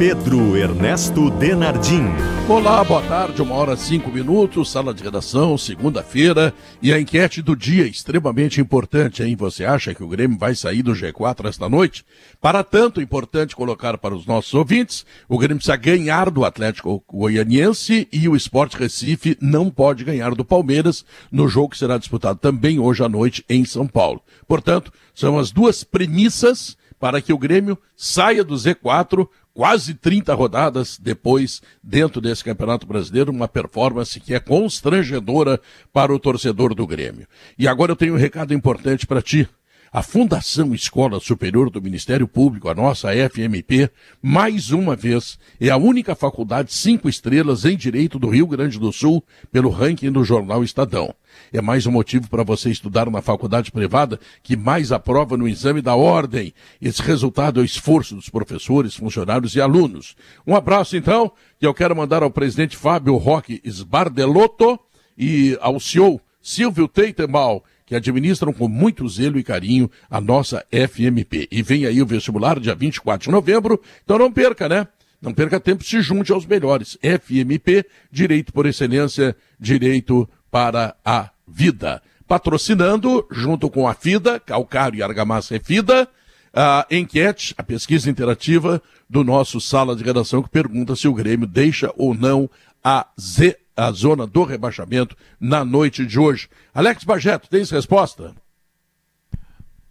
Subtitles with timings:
[0.00, 2.04] Pedro Ernesto Denardim.
[2.48, 7.54] Olá, boa tarde, uma hora cinco minutos, sala de redação, segunda-feira, e a enquete do
[7.54, 9.36] dia, extremamente importante, hein?
[9.36, 12.02] Você acha que o Grêmio vai sair do G4 esta noite?
[12.40, 18.08] Para tanto, importante colocar para os nossos ouvintes, o Grêmio precisa ganhar do Atlético Goianiense
[18.10, 22.78] e o Sport Recife não pode ganhar do Palmeiras no jogo que será disputado também
[22.78, 24.22] hoje à noite em São Paulo.
[24.48, 30.98] Portanto, são as duas premissas para que o Grêmio saia do Z4 quase 30 rodadas
[30.98, 35.60] depois, dentro desse Campeonato Brasileiro, uma performance que é constrangedora
[35.92, 37.26] para o torcedor do Grêmio.
[37.58, 39.48] E agora eu tenho um recado importante para ti.
[39.92, 43.90] A Fundação Escola Superior do Ministério Público, a nossa FMP,
[44.22, 48.92] mais uma vez, é a única faculdade cinco estrelas em Direito do Rio Grande do
[48.92, 51.12] Sul pelo ranking do jornal Estadão.
[51.52, 55.82] É mais um motivo para você estudar na faculdade privada que mais aprova no exame
[55.82, 56.54] da ordem.
[56.80, 60.14] Esse resultado é o esforço dos professores, funcionários e alunos.
[60.46, 64.78] Um abraço, então, que eu quero mandar ao presidente Fábio Roque Sbardelotto
[65.18, 71.48] e ao CEO Silvio Teitemal que administram com muito zelo e carinho a nossa FMP.
[71.50, 74.86] E vem aí o vestibular dia 24 de novembro, então não perca, né?
[75.20, 76.96] Não perca tempo, se junte aos melhores.
[77.02, 82.02] FMP, Direito por Excelência, Direito para a Vida.
[82.26, 86.08] Patrocinando, junto com a FIDA, Calcário e Argamassa é FIDA,
[86.54, 91.46] a enquete, a pesquisa interativa do nosso sala de redação que pergunta se o Grêmio
[91.46, 92.48] deixa ou não
[92.82, 96.48] a Z a zona do rebaixamento na noite de hoje.
[96.74, 98.34] Alex Bajeto, tens resposta?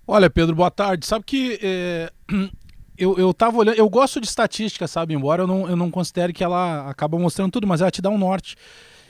[0.06, 1.06] Olha, Pedro, boa tarde.
[1.06, 2.12] Sabe que é,
[2.98, 5.14] eu, eu tava olhando, eu gosto de estatística, sabe?
[5.14, 8.10] Embora eu não, eu não considere que ela acaba mostrando tudo, mas ela te dá
[8.10, 8.56] um norte.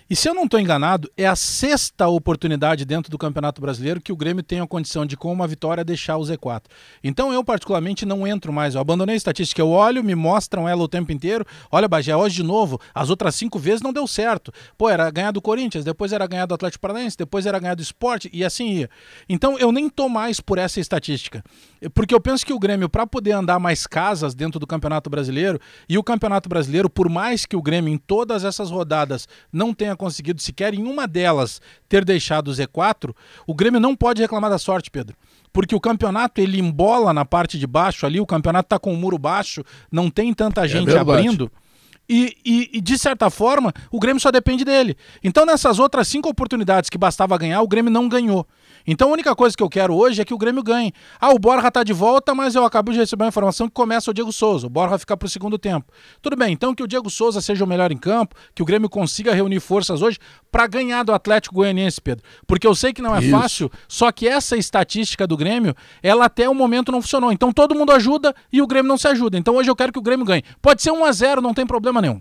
[0.09, 4.11] E se eu não estou enganado, é a sexta oportunidade dentro do Campeonato Brasileiro que
[4.11, 6.63] o Grêmio tem a condição de, com uma vitória, deixar o Z4.
[7.03, 8.73] Então eu, particularmente, não entro mais.
[8.73, 9.61] Eu abandonei a estatística.
[9.61, 11.45] Eu olho, me mostram ela o tempo inteiro.
[11.71, 14.51] Olha, Bagé, hoje de novo, as outras cinco vezes não deu certo.
[14.75, 17.83] Pô, era ganhar do Corinthians, depois era ganhar do Atlético Paranaense, depois era ganhar do
[17.83, 18.89] Esporte e assim ia.
[19.29, 21.43] Então eu nem tô mais por essa estatística.
[21.93, 25.59] Porque eu penso que o Grêmio, para poder andar mais casas dentro do Campeonato Brasileiro,
[25.87, 29.95] e o Campeonato Brasileiro, por mais que o Grêmio, em todas essas rodadas, não tenha
[29.99, 33.13] conseguido sequer em uma delas ter deixado o Z4,
[33.45, 35.15] o Grêmio não pode reclamar da sorte, Pedro.
[35.51, 38.97] Porque o campeonato ele embola na parte de baixo ali, o campeonato está com o
[38.97, 41.51] muro baixo, não tem tanta é gente é abrindo.
[42.09, 44.97] E, e, e, de certa forma, o Grêmio só depende dele.
[45.23, 48.47] Então, nessas outras cinco oportunidades que bastava ganhar, o Grêmio não ganhou.
[48.91, 50.91] Então a única coisa que eu quero hoje é que o Grêmio ganhe.
[51.21, 54.09] Ah, o Borja tá de volta, mas eu acabo de receber a informação que começa
[54.09, 54.65] o Diego Souza.
[54.65, 55.93] O Borja vai ficar pro segundo tempo.
[56.23, 58.89] Tudo bem, então que o Diego Souza seja o melhor em campo, que o Grêmio
[58.89, 60.17] consiga reunir forças hoje
[60.51, 62.25] para ganhar do Atlético Goianiense, Pedro.
[62.47, 63.29] Porque eu sei que não é Isso.
[63.29, 67.31] fácil, só que essa estatística do Grêmio, ela até o momento não funcionou.
[67.31, 69.37] Então todo mundo ajuda e o Grêmio não se ajuda.
[69.37, 70.43] Então hoje eu quero que o Grêmio ganhe.
[70.63, 72.19] Pode ser 1 a 0, não tem problema nenhum.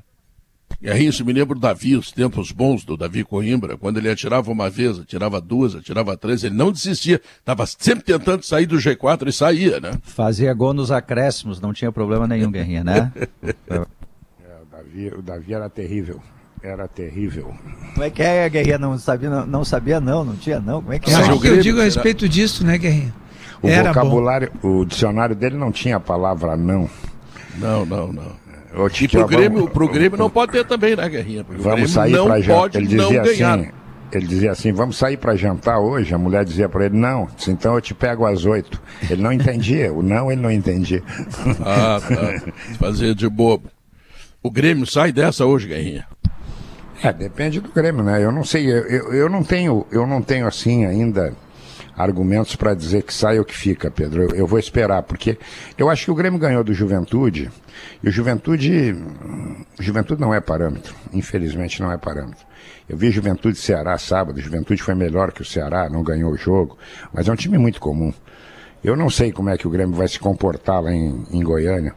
[0.80, 4.08] E aí, isso me lembra do Davi, os tempos bons do Davi Coimbra, quando ele
[4.08, 8.76] atirava uma vez, atirava duas, atirava três, ele não desistia, estava sempre tentando sair do
[8.76, 9.90] G4 e saía, né?
[10.02, 13.12] Fazia gol nos acréscimos, não tinha problema nenhum, Guerrinha, né?
[13.68, 16.22] é, o, Davi, o Davi era terrível.
[16.62, 17.54] Era terrível.
[17.94, 18.78] Como é que é, Guerrinha?
[18.78, 20.80] Não sabia não, não sabia não, não tinha não.
[20.80, 21.14] Como é que é?
[21.14, 23.14] Mas o que eu digo a respeito disso, né, Guerrinha?
[23.60, 24.80] O era vocabulário, bom.
[24.80, 26.88] o dicionário dele não tinha a palavra não.
[27.56, 28.47] Não, não, não.
[29.00, 31.42] E pro Grêmio, vamos, pro Grêmio não pode ter também, né, Guerrinha?
[31.42, 32.76] Porque vamos sair para jantar.
[32.76, 33.70] Ele dizia assim,
[34.12, 36.14] ele dizia assim, vamos sair para jantar hoje?
[36.14, 38.80] A mulher dizia para ele, não, então eu te pego às oito.
[39.10, 41.02] Ele não entendia, o não ele não entendia.
[41.64, 42.52] Ah, tá.
[42.78, 43.68] Fazer de bobo.
[44.42, 46.06] O Grêmio sai dessa hoje, Guerrinha?
[47.02, 48.22] É, depende do Grêmio, né?
[48.22, 51.34] Eu não sei, eu, eu, eu não tenho, eu não tenho assim ainda
[51.98, 54.22] argumentos para dizer que sai ou que fica, Pedro.
[54.22, 55.36] Eu, eu, vou esperar, porque
[55.76, 57.50] eu acho que o Grêmio ganhou do Juventude,
[58.02, 58.96] e o Juventude.
[59.80, 62.46] Juventude não é parâmetro, infelizmente não é parâmetro.
[62.88, 66.78] Eu vi Juventude Ceará sábado, Juventude foi melhor que o Ceará, não ganhou o jogo,
[67.12, 68.12] mas é um time muito comum.
[68.82, 71.94] Eu não sei como é que o Grêmio vai se comportar lá em, em Goiânia.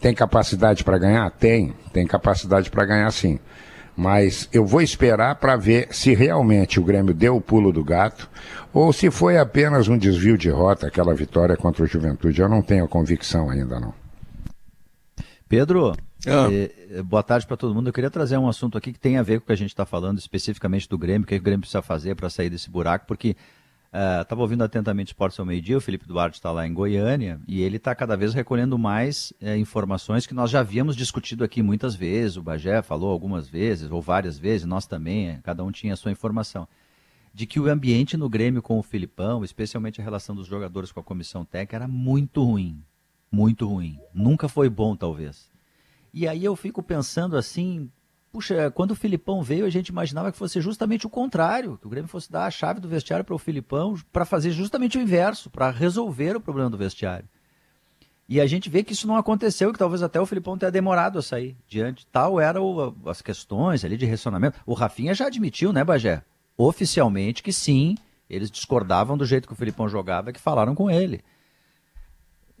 [0.00, 1.30] Tem capacidade para ganhar?
[1.30, 1.74] Tem.
[1.92, 3.38] Tem capacidade para ganhar sim.
[4.00, 8.30] Mas eu vou esperar para ver se realmente o Grêmio deu o pulo do gato
[8.72, 12.40] ou se foi apenas um desvio de rota aquela vitória contra o Juventude.
[12.40, 13.92] Eu não tenho convicção ainda não.
[15.46, 15.92] Pedro,
[16.26, 16.48] ah.
[16.50, 17.90] eh, boa tarde para todo mundo.
[17.90, 19.68] Eu queria trazer um assunto aqui que tem a ver com o que a gente
[19.68, 23.04] está falando, especificamente do Grêmio, o que o Grêmio precisa fazer para sair desse buraco,
[23.06, 23.36] porque
[23.92, 27.60] Estava uh, ouvindo atentamente Esportes ao meio-dia, o Felipe Duarte está lá em Goiânia e
[27.60, 31.96] ele está cada vez recolhendo mais uh, informações que nós já havíamos discutido aqui muitas
[31.96, 32.36] vezes.
[32.36, 35.96] O Bagé falou algumas vezes, ou várias vezes, nós também, eh, cada um tinha a
[35.96, 36.68] sua informação.
[37.34, 41.00] De que o ambiente no Grêmio com o Filipão, especialmente a relação dos jogadores com
[41.00, 42.80] a comissão técnica, era muito ruim.
[43.30, 43.98] Muito ruim.
[44.14, 45.50] Nunca foi bom, talvez.
[46.14, 47.90] E aí eu fico pensando assim,
[48.32, 51.90] Puxa, quando o Filipão veio, a gente imaginava que fosse justamente o contrário, que o
[51.90, 55.50] Grêmio fosse dar a chave do vestiário para o Filipão para fazer justamente o inverso,
[55.50, 57.28] para resolver o problema do vestiário.
[58.28, 61.18] E a gente vê que isso não aconteceu, que talvez até o Filipão tenha demorado
[61.18, 62.06] a sair diante.
[62.06, 64.60] Tal eram as questões ali de relacionamento.
[64.64, 66.22] O Rafinha já admitiu, né, Bagé?
[66.56, 67.96] Oficialmente que sim,
[68.28, 71.20] eles discordavam do jeito que o Filipão jogava, que falaram com ele.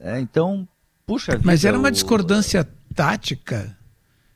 [0.00, 0.66] É, então,
[1.06, 3.78] puxa vida, Mas era uma discordância tática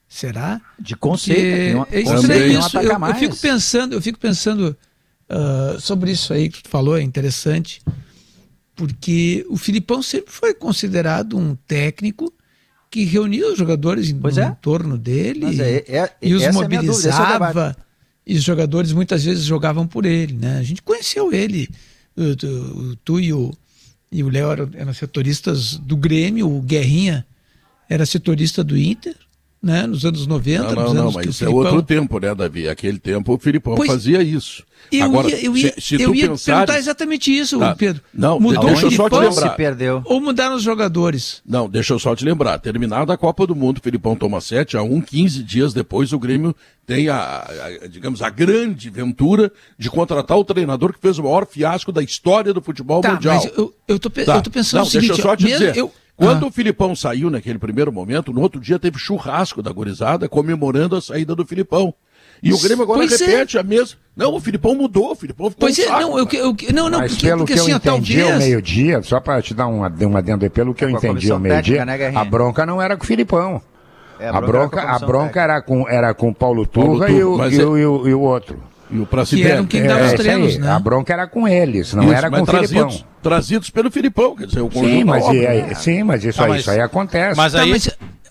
[0.09, 0.61] Será?
[0.79, 1.79] De conceito.
[1.79, 2.79] Porque é estranho isso.
[2.79, 4.77] Eu, eu, fico pensando, eu fico pensando
[5.29, 7.83] uh, sobre isso aí que tu falou, é interessante,
[8.77, 12.33] porque o Filipão sempre foi considerado um técnico
[12.91, 14.51] que reunia os jogadores em, é.
[14.61, 17.77] torno dele é, é, e os é mobilizava.
[17.79, 17.85] É
[18.27, 20.59] e os jogadores muitas vezes jogavam por ele, né?
[20.59, 21.69] A gente conheceu ele,
[22.39, 23.53] tu, tu e o
[24.11, 27.27] e o Léo eram, eram setoristas do Grêmio, o Guerrinha
[27.89, 29.17] era setorista do Inter
[29.64, 30.62] né, nos anos 90.
[30.62, 31.62] Não, não, não mas isso Filipão...
[31.62, 32.69] é outro tempo, né, Davi?
[32.69, 33.90] Aquele tempo o Filipão pois...
[33.90, 34.62] fazia isso.
[34.93, 36.44] Eu Agora, ia, eu ia, se, se eu ia pensares...
[36.44, 37.75] perguntar exatamente isso, tá.
[37.75, 38.02] Pedro.
[38.12, 39.50] Não, Mudou deixa eu só te lembrar.
[39.50, 40.02] Se perdeu.
[40.05, 41.40] Ou mudaram os jogadores?
[41.46, 42.58] Não, deixa eu só te lembrar.
[42.58, 46.19] Terminada a Copa do Mundo, o Filipão toma 7 a 1, 15 dias depois o
[46.19, 46.55] Grêmio
[46.87, 51.46] tem a, a, digamos, a grande ventura de contratar o treinador que fez o maior
[51.46, 53.37] fiasco da história do futebol tá, mundial.
[53.37, 54.37] Mas eu, eu, tô, tá.
[54.37, 55.08] eu tô pensando não, o seguinte...
[55.08, 55.76] Deixa eu só te dizer.
[55.76, 55.90] Eu...
[56.16, 56.49] Quando ah.
[56.49, 61.00] o Filipão saiu naquele primeiro momento, no outro dia teve churrasco da gurizada comemorando a
[61.00, 61.93] saída do Filipão.
[62.43, 63.26] E o Grêmio agora pois é.
[63.26, 63.61] repete é.
[63.61, 63.99] a mesma.
[64.16, 66.90] Não, o Filipão mudou, o Filipão ficou Pois um é, saco, não, eu, eu, não,
[66.90, 68.32] não, Mas porque, pelo porque, que assim, eu entendi talvez...
[68.32, 71.38] ao meio-dia, só para te dar um, um adendo aí, pelo que eu entendi ao
[71.40, 73.60] meio-dia, né, a bronca não era com o Filipão.
[74.20, 77.60] É, a, bronca, a bronca, era com era com Paulo Turra, Paulo e, o, e,
[77.60, 77.64] é...
[77.64, 78.62] o, e, o, e o outro.
[78.90, 79.46] E o Pracidente.
[79.46, 80.70] Que eram quem dava é, os treinos, né?
[80.70, 83.08] A bronca era com eles, não isso, era com o trazidos, Filipão.
[83.22, 86.50] Trazidos pelo Filipão, quer dizer, o sim, mas, e, aí, sim, mas isso, ah, aí,
[86.50, 87.36] mas, isso aí acontece.
[87.36, 87.69] Mas aí...
[87.69, 87.88] Tá, mas,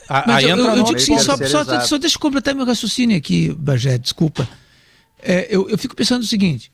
[0.08, 2.66] a, mas aí eu, eu, eu digo sim, só, só, só, deixa eu completar meu
[2.66, 4.48] raciocínio aqui, Bagé, desculpa.
[5.22, 6.72] É, eu, eu fico pensando o seguinte,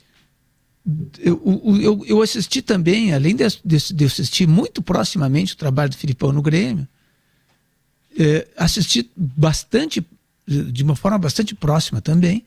[1.20, 1.42] eu,
[1.82, 6.32] eu, eu assisti também, além de, de, de, assistir muito proximamente o trabalho do Filipão
[6.32, 6.88] no Grêmio,
[8.18, 10.06] é, assisti bastante,
[10.48, 12.46] de uma forma bastante próxima também,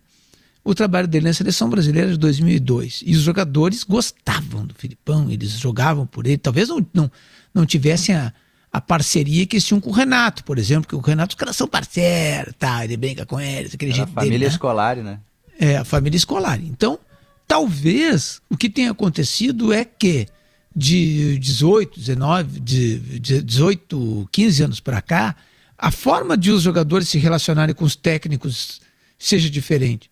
[0.65, 3.03] o trabalho dele na seleção brasileira de 2002.
[3.05, 6.39] E os jogadores gostavam do Filipão, eles jogavam por ele.
[6.39, 7.11] Talvez não, não,
[7.53, 8.33] não tivessem a,
[8.73, 11.57] a parceria que eles tinham com o Renato, por exemplo, que o Renato, os caras
[11.57, 14.51] são parceiros, tá, ele brinca com eles, aquele Era jeito a família dele, né?
[14.51, 15.21] escolar, né?
[15.59, 16.61] É, a família escolar.
[16.63, 16.99] Então,
[17.47, 20.27] talvez o que tenha acontecido é que
[20.75, 25.37] de 18, 19, de 18, 15 anos para cá,
[25.77, 28.81] a forma de os jogadores se relacionarem com os técnicos
[29.19, 30.12] seja diferente.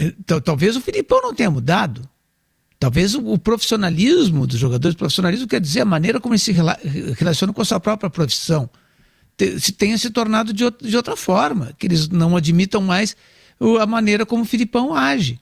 [0.00, 2.08] Então, talvez o Filipão não tenha mudado.
[2.78, 6.52] Talvez o, profissionalismo dos jogadores, profissionalismo quer dizer a maneira como eles se
[7.18, 8.70] relacionam com a sua própria profissão,
[9.58, 13.14] se tenha se tornado de, de outra forma, que eles não admitam mais
[13.78, 15.38] a maneira como o Filipão age.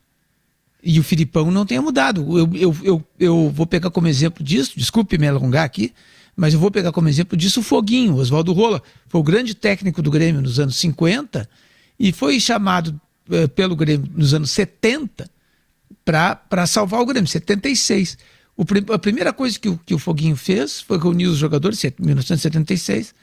[0.83, 2.37] E o Filipão não tenha mudado.
[2.37, 5.93] Eu, eu, eu, eu vou pegar como exemplo disso, desculpe me alongar aqui,
[6.37, 8.83] mas eu vou pegar como exemplo disso o Foguinho, Oswaldo Rola.
[9.09, 11.49] Foi o grande técnico do Grêmio nos anos 50
[11.99, 13.01] e foi chamado
[13.55, 15.31] pelo Grêmio nos anos 70
[16.05, 18.17] para salvar o Grêmio, 76.
[18.57, 21.93] O, a primeira coisa que o, que o Foguinho fez foi reunir os jogadores, em
[21.99, 23.15] 1976,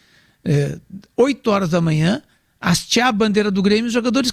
[0.43, 0.77] é,
[1.17, 2.21] 8 horas da manhã,
[2.61, 4.31] hastear a bandeira do Grêmio, os jogadores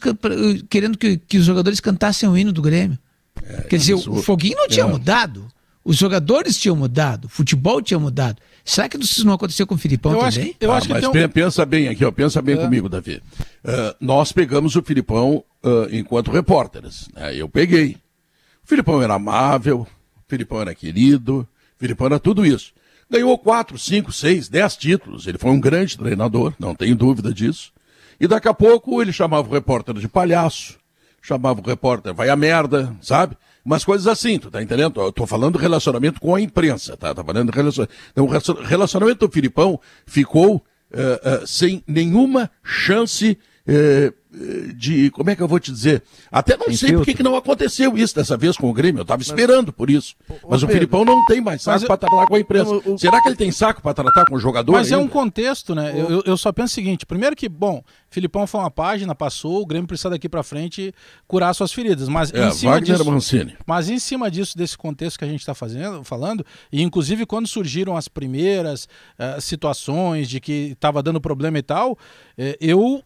[0.68, 2.98] querendo que, que os jogadores cantassem o hino do Grêmio.
[3.42, 4.88] É, Quer dizer, o Foguinho não tinha é.
[4.88, 5.48] mudado.
[5.84, 8.40] Os jogadores tinham mudado, o futebol tinha mudado.
[8.64, 10.50] Será que isso não aconteceu com o Filipão eu também?
[10.50, 11.28] Acho, eu ah, acho que mas um...
[11.28, 12.58] pensa bem aqui, ó, pensa bem é.
[12.58, 13.22] comigo, Davi.
[13.64, 17.08] Uh, nós pegamos o Filipão uh, enquanto repórteres.
[17.14, 17.36] Né?
[17.36, 17.96] Eu peguei.
[18.64, 19.86] O Filipão era amável, o
[20.28, 21.40] Filipão era querido,
[21.76, 22.72] o Filipão era tudo isso.
[23.10, 25.26] Ganhou quatro, cinco, seis, dez títulos.
[25.26, 27.72] Ele foi um grande treinador, não tenho dúvida disso.
[28.20, 30.78] E daqui a pouco ele chamava o repórter de palhaço,
[31.20, 33.36] chamava o repórter vai a merda, sabe?
[33.64, 35.00] Umas coisas assim, tu tá entendendo?
[35.00, 37.14] Eu tô falando relacionamento com a imprensa, tá?
[37.14, 37.94] Tá falando relacionamento.
[38.10, 43.38] Então, o relacionamento do Filipão ficou uh, uh, sem nenhuma chance
[43.68, 44.21] uh,
[44.74, 45.10] de.
[45.10, 46.02] Como é que eu vou te dizer?
[46.30, 49.00] Até não Tem sei por que não aconteceu isso dessa vez com o Grêmio.
[49.00, 50.14] Eu estava esperando por isso.
[50.48, 52.70] Mas o Pedro, Filipão não tem mais saco eu- para tratar com a imprensa.
[52.72, 54.72] Não, o- Será que ele tem saco para tratar com o jogador?
[54.72, 55.12] Mas é um ainda?
[55.12, 55.92] contexto, né?
[55.94, 59.60] Eu, eu- eu só penso o seguinte: primeiro que, bom, Filipão foi uma página, passou,
[59.62, 60.94] o Grêmio precisa daqui pra frente
[61.26, 62.08] curar suas feridas.
[62.08, 63.10] Mas É, em cima Wagner disso.
[63.10, 63.54] Mancini.
[63.66, 67.46] Mas em cima disso, desse contexto que a gente está fazendo, falando, e inclusive quando
[67.46, 71.98] surgiram as primeiras eh, situações de que estava dando problema e tal,
[72.38, 73.02] eh, eu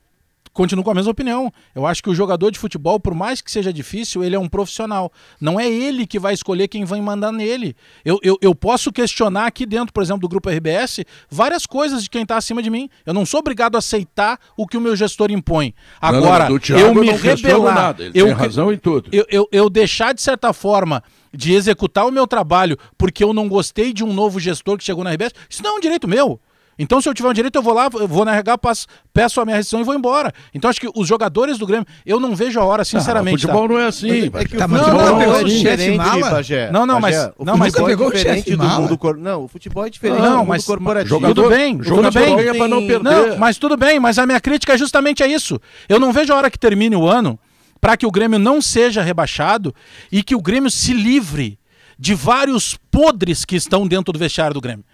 [0.56, 1.52] continuo com a mesma opinião.
[1.74, 4.48] Eu acho que o jogador de futebol, por mais que seja difícil, ele é um
[4.48, 5.12] profissional.
[5.38, 7.76] Não é ele que vai escolher quem vai mandar nele.
[8.02, 12.08] Eu, eu, eu posso questionar aqui dentro, por exemplo, do grupo RBS, várias coisas de
[12.08, 12.88] quem está acima de mim.
[13.04, 15.74] Eu não sou obrigado a aceitar o que o meu gestor impõe.
[16.02, 18.72] Não, não, Agora, do Thiago eu me não questiono rebelar, nada, ele eu, tem razão
[18.72, 19.10] em tudo.
[19.12, 21.02] eu, eu, eu deixar, de certa forma,
[21.36, 25.04] de executar o meu trabalho porque eu não gostei de um novo gestor que chegou
[25.04, 26.40] na RBS, isso não é um direito meu.
[26.78, 29.40] Então, se eu tiver um direito, eu vou lá, eu vou na RH, passo, peço
[29.40, 30.32] a minha rescisão e vou embora.
[30.52, 33.40] Então, acho que os jogadores do Grêmio, eu não vejo a hora, Ah, sinceramente.
[33.40, 33.74] futebol tá?
[33.74, 34.30] não é assim.
[34.34, 36.30] É que Tá, o mas futebol não, não, é o diferente, mala?
[36.30, 36.70] Bagé.
[36.70, 38.98] Não, não, mas- Bagé, o não, mas nunca é pegou o diferente chefe do mundo
[38.98, 39.16] cor...
[39.16, 41.14] Não, o futebol é diferente Não, do mundo mas- corporativo.
[41.14, 42.58] jogador- tudo bem, jogador tudo bem.
[42.58, 43.02] pra não perder.
[43.02, 45.58] Não, mas tudo bem, mas a minha crítica é justamente a isso.
[45.88, 47.38] Eu não vejo a hora que termine o ano
[47.80, 49.74] para que o Grêmio não seja rebaixado
[50.12, 51.58] e que o Grêmio se livre
[51.98, 54.84] de vários podres que estão dentro do vestiário do Grêmio.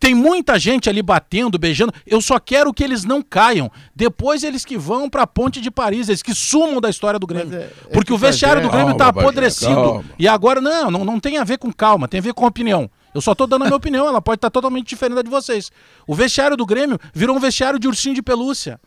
[0.00, 1.92] Tem muita gente ali batendo, beijando.
[2.06, 3.70] Eu só quero que eles não caiam.
[3.94, 7.56] Depois eles que vão pra Ponte de Paris, eles que sumam da história do Grêmio.
[7.58, 9.74] É- é Porque que, o vestiário do Grêmio tá calma, Bagé, apodrecido.
[9.74, 10.04] calma.
[10.18, 12.90] E agora, não, não, não tem a ver com calma, tem a ver com opinião.
[13.14, 15.70] Eu só tô dando a minha opinião, ela pode estar totalmente diferente da de vocês.
[16.06, 18.80] O vestiário do Grêmio virou um vestiário de ursinho de pelúcia.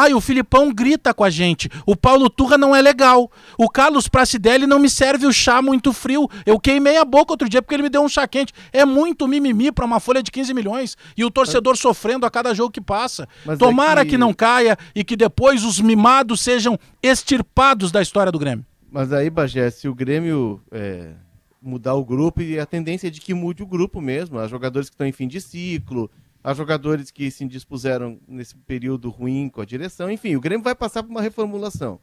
[0.00, 1.68] Ah, e o Filipão grita com a gente.
[1.86, 3.30] O Paulo Turra não é legal.
[3.58, 6.28] O Carlos Pracidelli não me serve o chá muito frio.
[6.46, 8.52] Eu queimei a boca outro dia porque ele me deu um chá quente.
[8.72, 10.96] É muito mimimi para uma folha de 15 milhões.
[11.16, 13.26] E o torcedor sofrendo a cada jogo que passa.
[13.44, 18.00] Mas Tomara é que- que não caia e que depois os mimados sejam extirpados da
[18.00, 18.64] história do Grêmio.
[18.90, 21.10] Mas aí, Bagé, se o Grêmio é,
[21.60, 24.38] mudar o grupo, e a tendência é de que mude o grupo mesmo.
[24.38, 26.10] Há jogadores que estão em fim de ciclo,
[26.42, 30.10] há jogadores que se indispuseram nesse período ruim com a direção.
[30.10, 32.00] Enfim, o Grêmio vai passar por uma reformulação.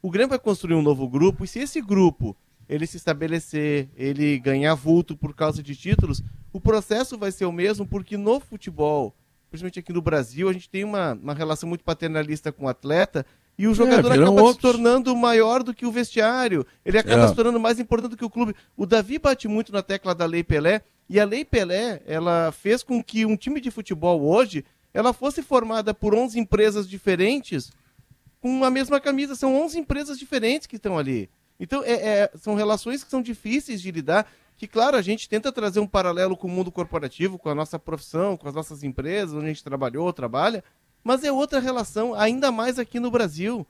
[0.00, 2.36] O Grêmio vai construir um novo grupo, e se esse grupo
[2.68, 6.22] ele se estabelecer, ele ganhar vulto por causa de títulos,
[6.52, 9.14] o processo vai ser o mesmo, porque no futebol,
[9.50, 13.26] principalmente aqui no Brasil, a gente tem uma, uma relação muito paternalista com o atleta,
[13.58, 16.66] e o jogador viram acaba se tornando maior do que o vestiário.
[16.84, 17.28] Ele acaba É.
[17.28, 18.54] se tornando mais importante do que o clube.
[18.76, 22.82] O Davi bate muito na tecla da Lei Pelé, e a Lei Pelé, ela fez
[22.82, 27.70] com que um time de futebol hoje, ela fosse formada por 11 empresas diferentes
[28.40, 29.34] com a mesma camisa.
[29.34, 31.28] São 11 empresas diferentes que estão ali.
[31.60, 35.52] Então, é- é- são relações que são difíceis de lidar, que, claro, a gente tenta
[35.52, 39.34] trazer um paralelo com o mundo corporativo, com a nossa profissão, com as nossas empresas,
[39.34, 40.62] onde a gente trabalhou, trabalha,
[41.04, 43.66] mas é outra relação, ainda mais aqui no Brasil.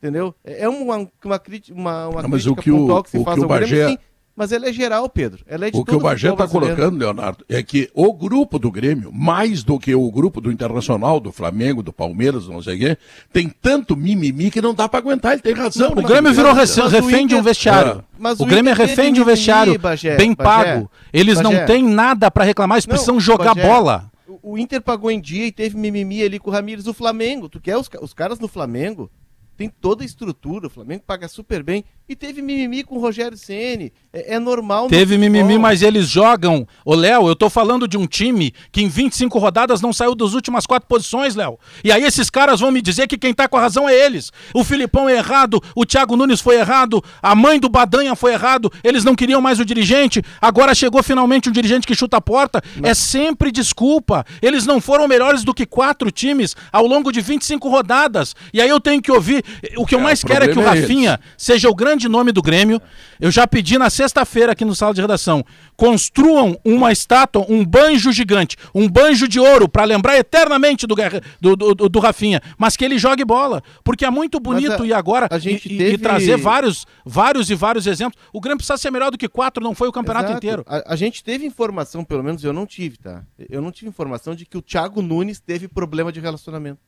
[0.00, 0.34] Entendeu?
[0.44, 3.18] É é uma, uma, crítica, uma, uma Não, mas crítica o que o- que se
[3.18, 3.98] o faz que o ao Grêmio, Bagé- sim,
[4.36, 5.44] mas ela é geral, Pedro.
[5.48, 8.70] Ela é de O que o Bagé está colocando, Leonardo, é que o grupo do
[8.70, 12.78] Grêmio, mais do que o grupo do Internacional, do Flamengo, do Palmeiras, não sei o
[12.78, 12.98] quê,
[13.32, 15.32] tem tanto mimimi que não dá para aguentar.
[15.32, 15.90] Ele tem razão.
[15.90, 16.02] O né?
[16.04, 17.98] Grêmio virou mas refém de um vestiário.
[17.98, 18.04] É.
[18.16, 20.90] Mas o o Grêmio é refém de um vestiário mimimi, Bagé, bem Bagé, pago.
[21.12, 21.64] Eles não Bagé.
[21.64, 24.08] têm nada pra reclamar, eles Não, precisam jogar Bagé, bola.
[24.42, 26.86] O, Inter pagou em dia e teve mimimi ali com o Ramires.
[26.86, 29.10] O Flamengo, tu quer os, os caras no Flamengo?
[29.56, 31.84] Tem toda a estrutura, o Flamengo paga super bem.
[32.08, 33.92] E teve mimimi com o Rogério Ceni.
[34.10, 34.84] É, é normal.
[34.84, 36.66] no Teve mimimi, mas eles jogam.
[36.82, 40.32] Ô, Léo, eu tô falando de um time que em 25 rodadas não saiu das
[40.32, 41.58] últimas quatro posições, Léo.
[41.84, 44.32] E aí esses caras vão me dizer que quem tá com a razão é eles.
[44.54, 48.72] O Filipão é errado, o Thiago Nunes foi errado, a mãe do Badanha foi errado,
[48.82, 52.62] eles não queriam mais o dirigente, agora chegou finalmente um dirigente que chuta a porta.
[52.82, 54.24] É sempre desculpa.
[54.40, 58.34] Eles não foram melhores do que quatro times ao longo de 25 rodadas.
[58.54, 59.44] E aí eu tenho que ouvir.
[59.76, 62.30] O que eu É, mais quero é que o é Rafinha seja o grande nome
[62.32, 62.78] do Grêmio.
[63.18, 65.42] Eu já pedi na sexta-feira aqui no sala de redação:
[65.74, 70.94] construam uma estátua, um banjo gigante, um banjo de ouro, para lembrar eternamente do,
[71.40, 74.92] do, do, do- Rafinha, mas que ele jogue bola, porque é muito bonito a- e
[74.92, 78.22] agora a gente e, e- teve- e trazer vários, vários e vários exemplos.
[78.32, 80.38] O Grêmio precisa ser melhor do que quatro, não foi o campeonato Exato.
[80.38, 80.64] inteiro.
[80.66, 83.24] A, a gente teve informação, pelo menos eu não tive, tá?
[83.48, 86.80] Eu não tive informação de que o Thiago Nunes teve problema de relacionamento.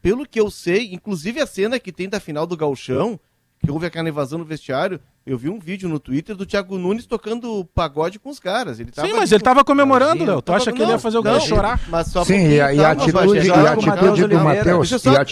[0.00, 3.18] Pelo que eu sei, inclusive a cena que tem da final do Galchão,
[3.62, 7.06] que houve aquela invasão no vestiário, eu vi um vídeo no Twitter do Thiago Nunes
[7.06, 8.78] tocando pagode com os caras.
[8.80, 10.40] Ele tava Sim, mas ali ele tava comemorando, Léo.
[10.40, 11.80] Tu acha que ele ia fazer o Grêmio chorar?
[11.88, 14.38] Mas só Sim, e a, e atitude, e do.
[14.38, 15.22] Matheus, e a,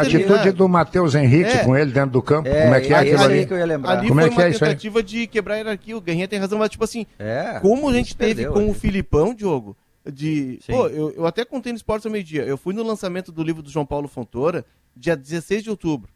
[0.00, 1.64] atitude do Matheus Henrique É.
[1.64, 3.38] com ele dentro do campo, É, como é que é é aquilo isso ali?
[3.40, 3.98] aí que eu ia lembrar.
[3.98, 4.70] Ali Como é foi que é uma isso aí?
[4.70, 5.96] tentativa de quebrar a hierarquia.
[5.96, 9.34] O Guerrinha tem razão, mas tipo assim, É, como a gente teve com o Filipão,
[9.34, 9.76] Diogo,
[10.10, 10.58] de.
[10.64, 10.72] Sim.
[10.72, 12.42] Pô, eu, eu até contei no Esportes ao meio-dia.
[12.42, 14.64] Eu fui no lançamento do livro do João Paulo Fontoura
[14.96, 16.10] dia 16 de outubro.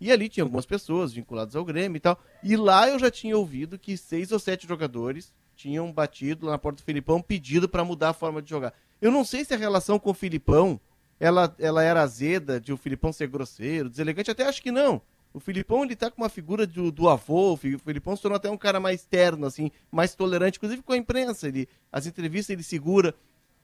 [0.00, 2.18] E ali tinha algumas pessoas vinculadas ao Grêmio e tal.
[2.42, 6.58] E lá eu já tinha ouvido que seis ou sete jogadores tinham batido lá na
[6.58, 8.72] porta do Filipão pedido para mudar a forma de jogar.
[9.00, 10.80] Eu não sei se a relação com o Filipão
[11.18, 15.02] ela, ela era azeda de o Filipão ser grosseiro, deselegante, até acho que não.
[15.32, 18.50] O Filipão, ele tá com uma figura do, do avô, o Filipão se tornou até
[18.50, 21.48] um cara mais terno, assim, mais tolerante, inclusive com a imprensa.
[21.48, 23.14] Ele, as entrevistas ele segura.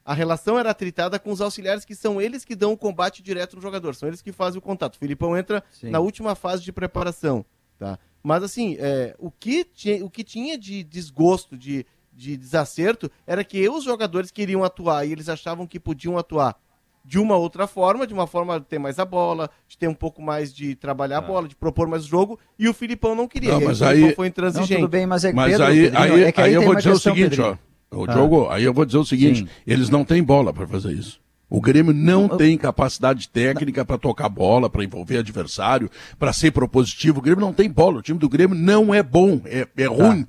[0.04, 3.56] A relação era tritada com os auxiliares, que são eles que dão o combate direto
[3.56, 4.96] no jogador, são eles que fazem o contato.
[4.96, 5.90] O Filipão entra Sim.
[5.90, 7.44] na última fase de preparação,
[7.78, 7.98] tá?
[8.22, 13.42] Mas assim, é, o, que tinha, o que tinha de desgosto, de, de desacerto, era
[13.42, 16.56] que os jogadores queriam atuar e eles achavam que podiam atuar
[17.04, 19.94] de uma outra forma, de uma forma de ter mais a bola, de ter um
[19.94, 21.22] pouco mais de trabalhar a ah.
[21.22, 23.52] bola, de propor mais o jogo, e o Filipão não queria.
[23.52, 24.72] Não, mas aí, foi intransigente.
[24.72, 26.74] Não, tudo bem, mas é mas Pedro, aí, Pedrinho, aí, é aí, aí eu vou
[26.74, 27.58] dizer o seguinte, Pedrinho.
[27.60, 27.73] ó.
[27.94, 28.12] O ah.
[28.12, 29.48] jogo, aí eu vou dizer o seguinte, Sim.
[29.66, 31.20] eles não têm bola para fazer isso.
[31.48, 37.20] O Grêmio não tem capacidade técnica para tocar bola, para envolver adversário, para ser propositivo.
[37.20, 37.98] O Grêmio não tem bola.
[37.98, 39.94] O time do Grêmio não é bom, é, é tá.
[39.94, 40.26] ruim.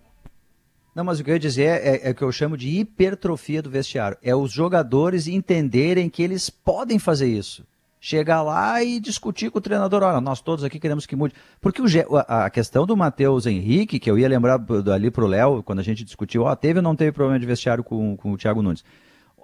[0.93, 3.61] Não, mas o que eu ia dizer é, é, o que eu chamo de hipertrofia
[3.61, 4.17] do vestiário.
[4.21, 7.65] É os jogadores entenderem que eles podem fazer isso.
[8.07, 10.03] Chegar lá e discutir com o treinador.
[10.03, 11.33] Olha, nós todos aqui queremos que mude.
[11.59, 11.87] Porque o,
[12.27, 16.03] a questão do Matheus Henrique, que eu ia lembrar ali pro Léo, quando a gente
[16.03, 18.85] discutiu, ó, teve ou não teve problema de vestiário com, com o Thiago Nunes.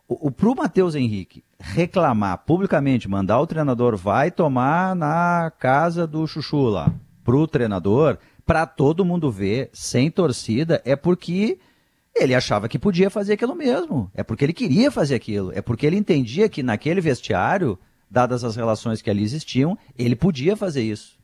[0.08, 6.28] O, o, pro Matheus Henrique reclamar publicamente, mandar o treinador vai tomar na casa do
[6.28, 11.58] Chuchu lá, pro treinador, para todo mundo ver, sem torcida, é porque
[12.16, 14.12] ele achava que podia fazer aquilo mesmo.
[14.14, 15.52] É porque ele queria fazer aquilo.
[15.56, 17.80] É porque ele entendia que naquele vestiário,
[18.12, 21.18] dadas as relações que ali existiam, ele podia fazer isso.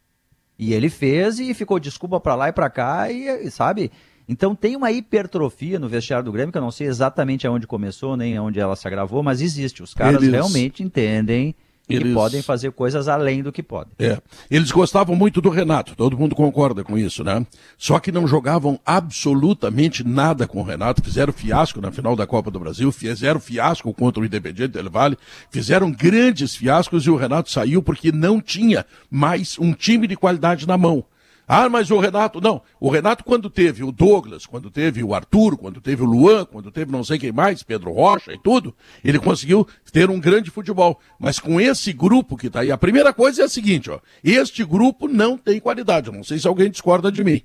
[0.58, 3.92] E ele fez e ficou desculpa para lá e para cá e, sabe?
[4.28, 8.18] Então tem uma hipertrofia no vestiário do Grêmio que eu não sei exatamente aonde começou
[8.18, 9.84] nem aonde ela se agravou, mas existe.
[9.84, 10.32] Os caras Eles...
[10.32, 11.54] realmente entendem
[11.96, 12.14] eles...
[12.14, 13.94] podem fazer coisas além do que podem.
[14.00, 14.20] É.
[14.50, 17.46] Eles gostavam muito do Renato, todo mundo concorda com isso, né?
[17.78, 22.52] Só que não jogavam absolutamente nada com o Renato, fizeram fiasco na final da Copa
[22.52, 25.18] do Brasil, fizeram fiasco contra o Independiente del Valle,
[25.50, 30.68] fizeram grandes fiascos e o Renato saiu porque não tinha mais um time de qualidade
[30.68, 31.06] na mão.
[31.48, 32.62] Ah, mas o Renato, não.
[32.78, 36.70] O Renato, quando teve o Douglas, quando teve o Arthur, quando teve o Luan, quando
[36.70, 41.00] teve não sei quem mais, Pedro Rocha e tudo, ele conseguiu ter um grande futebol.
[41.18, 44.00] Mas com esse grupo que está aí, a primeira coisa é a seguinte, ó.
[44.22, 46.08] Este grupo não tem qualidade.
[46.08, 47.42] Eu não sei se alguém discorda de mim.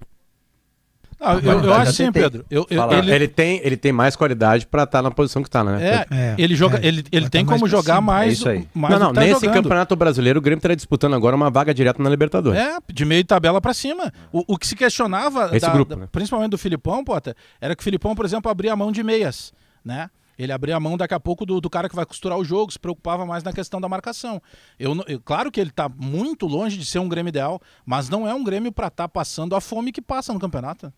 [1.25, 2.45] Ah, eu, eu acho sim, Pedro.
[2.51, 3.13] Eu, eu, ele...
[3.13, 3.29] ele...
[3.29, 5.81] tem, ele tem mais qualidade para estar tá na posição que está, né?
[5.81, 8.31] É, é, ele joga, é, ele, ele tem como jogar mais.
[8.31, 8.69] É isso aí.
[8.75, 9.55] Mais não, não, tá nesse jogando.
[9.55, 12.61] campeonato brasileiro o Grêmio estaria disputando agora uma vaga direta na Libertadores.
[12.61, 14.13] É, de meio de tabela para cima.
[14.33, 16.09] O, o, que se questionava, Esse da, grupo, da, né?
[16.11, 19.53] principalmente do Filipão, Potter, era que o Filipão, por exemplo, abria a mão de meias,
[19.85, 20.11] né?
[20.39, 22.73] Ele abria a mão daqui a pouco do, do, cara que vai costurar o jogo,
[22.73, 24.43] se preocupava mais na questão da marcação.
[24.79, 28.27] Eu, eu claro que ele está muito longe de ser um Grêmio ideal, mas não
[28.27, 30.93] é um Grêmio para estar tá passando a fome que passa no campeonato.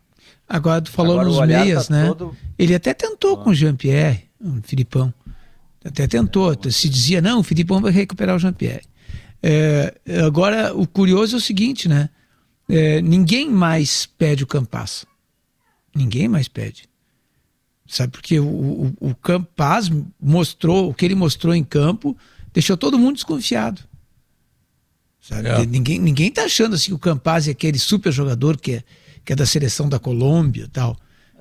[0.48, 2.06] Agora tu falou Agora, nos meias, tá né?
[2.08, 2.36] Todo...
[2.58, 3.44] Ele até tentou ah.
[3.44, 5.12] com o Jean-Pierre, o Filipão.
[5.84, 6.52] Até tentou.
[6.52, 8.82] É, se dizia, não, o Filipão vai recuperar o Jean-Pierre.
[9.42, 12.08] É, agora, o curioso é o seguinte, né?
[12.68, 15.04] É, ninguém mais pede o Campas.
[15.94, 16.88] Ninguém mais pede.
[17.86, 22.16] Sabe, porque o, o, o Campas mostrou, o que ele mostrou em campo,
[22.52, 23.82] deixou todo mundo desconfiado.
[25.20, 25.48] Sabe?
[25.48, 25.66] É.
[25.66, 28.84] Ninguém, ninguém tá achando assim que o Campaz é aquele super jogador que é,
[29.24, 30.96] que é da seleção da Colômbia tal.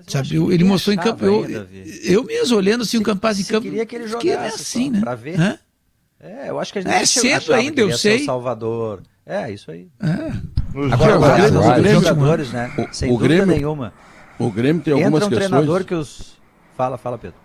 [0.07, 1.23] Sabe, eu, ele mostrou em campo.
[1.23, 1.67] Eu,
[2.03, 3.61] eu mesmo olhando assim o Campaz em campo.
[3.61, 4.21] queria que ele jogasse.
[4.21, 4.99] Que assim, né?
[4.99, 5.39] Pra ver.
[5.39, 5.57] Hã?
[6.19, 8.25] É, eu acho que a gente é cedo ainda, eu sei.
[8.25, 9.01] Salvador.
[9.25, 9.87] É, isso aí.
[10.01, 10.31] É.
[10.93, 12.73] Agora, os, jogadores, né?
[12.77, 13.93] O, Sem o dúvida Grêmio, nenhuma.
[14.39, 15.49] O Grêmio tem algumas Entra um questões.
[15.49, 16.33] treinador que os.
[16.75, 17.37] Fala, fala, Pedro.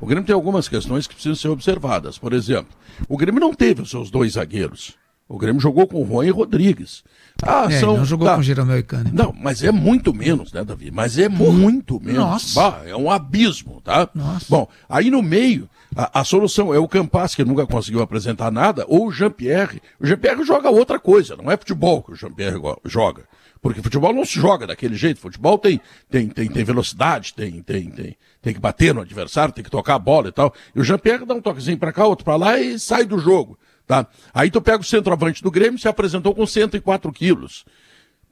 [0.00, 2.18] O Grêmio tem algumas questões que precisam ser observadas.
[2.18, 2.72] Por exemplo,
[3.08, 4.94] o Grêmio não teve os seus dois zagueiros.
[5.26, 7.02] O Grêmio jogou com o Juan e Rodrigues.
[7.42, 8.34] Ah, é, são, não jogou tá.
[8.34, 9.12] com o Jeromel e Kahneman.
[9.12, 10.90] Não, mas é muito menos, né, Davi?
[10.90, 11.52] Mas é Porra.
[11.52, 12.20] muito menos.
[12.20, 12.60] Nossa.
[12.60, 14.08] Bah, é um abismo, tá?
[14.14, 14.46] Nossa.
[14.48, 18.84] Bom, aí no meio, a, a, solução é o Campas, que nunca conseguiu apresentar nada,
[18.86, 19.80] ou o Jean-Pierre.
[19.98, 23.24] O Jean-Pierre joga outra coisa, não é futebol que o Jean-Pierre joga.
[23.62, 25.18] Porque futebol não se joga daquele jeito.
[25.18, 29.64] Futebol tem, tem, tem, tem velocidade, tem, tem, tem, tem que bater no adversário, tem
[29.64, 30.52] que tocar a bola e tal.
[30.76, 33.58] E o Jean-Pierre dá um toquezinho para cá, outro para lá e sai do jogo.
[33.86, 34.06] Tá?
[34.32, 37.64] Aí tu pega o centroavante do Grêmio, se apresentou com 104 quilos.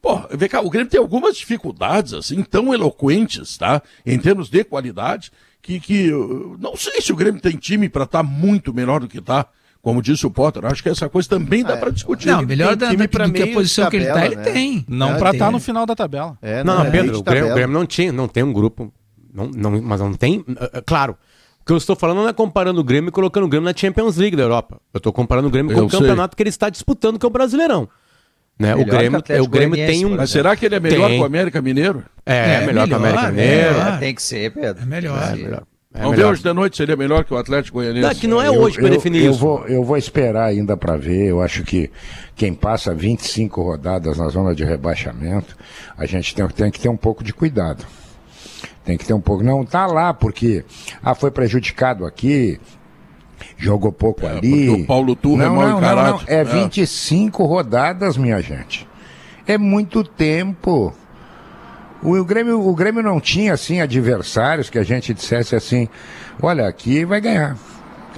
[0.01, 3.81] Pô, vê cá, o Grêmio tem algumas dificuldades, assim, tão eloquentes, tá?
[4.05, 5.31] Em termos de qualidade,
[5.63, 6.11] que, que
[6.59, 9.47] não sei se o Grêmio tem time para estar tá muito melhor do que está.
[9.81, 12.29] Como disse o Potter, acho que essa coisa também dá ah, para discutir.
[12.29, 14.43] Não, melhor da, time do que a posição que ele está, ele né?
[14.45, 14.85] tem.
[14.89, 16.39] Não para estar tá no final da tabela.
[16.41, 18.93] É, não, não, é, Pedro, o Grêmio, o Grêmio, não tinha, não tem um grupo,
[19.35, 21.17] não, não, mas não tem, uh, claro,
[21.63, 23.77] O que eu estou falando não é comparando o Grêmio e colocando o Grêmio na
[23.77, 24.81] Champions League da Europa.
[24.93, 26.01] Eu estou comparando o Grêmio com Eu o sei.
[26.01, 27.89] campeonato que ele está disputando, que é o Brasileirão.
[28.59, 28.75] Né?
[28.75, 30.17] O Melhor que o Grêmio, o Grêmio tem um.
[30.17, 31.17] Mas será que ele é melhor Tem.
[31.17, 32.05] que o América Mineiro?
[32.27, 33.75] É, É, melhor que o melhor, América é Mineiro.
[33.79, 33.99] melhor.
[33.99, 34.83] Tem que ser, Pedro.
[34.83, 35.23] É melhor.
[35.33, 35.63] É melhor.
[35.95, 36.33] É Vamos ver melhor.
[36.33, 38.09] hoje de noite se ele é melhor que o Atlético Goianiense.
[38.09, 39.41] Não, que não é Eu- hoje para eu- definir eu isso.
[39.41, 41.29] Vou, eu vou esperar ainda para ver.
[41.29, 41.91] Eu acho que
[42.35, 45.57] quem passa 25 rodadas na zona de rebaixamento,
[45.97, 47.85] a gente tem, tem que ter um pouco de cuidado.
[48.85, 49.43] Tem que ter um pouco.
[49.43, 50.65] Não tá lá porque
[51.03, 52.61] ah, foi prejudicado aqui,
[53.57, 54.67] jogou pouco ali.
[54.67, 56.11] porque o Paulo Turra é não, mal não, não, encarado.
[56.19, 56.25] não.
[56.27, 56.45] É É.
[56.45, 58.89] 25 rodadas, minha gente.
[59.47, 60.93] É muito tempo.
[62.03, 65.89] O Grêmio, o Grêmio não tinha assim adversários que a gente dissesse assim:
[66.41, 67.57] olha, aqui vai ganhar.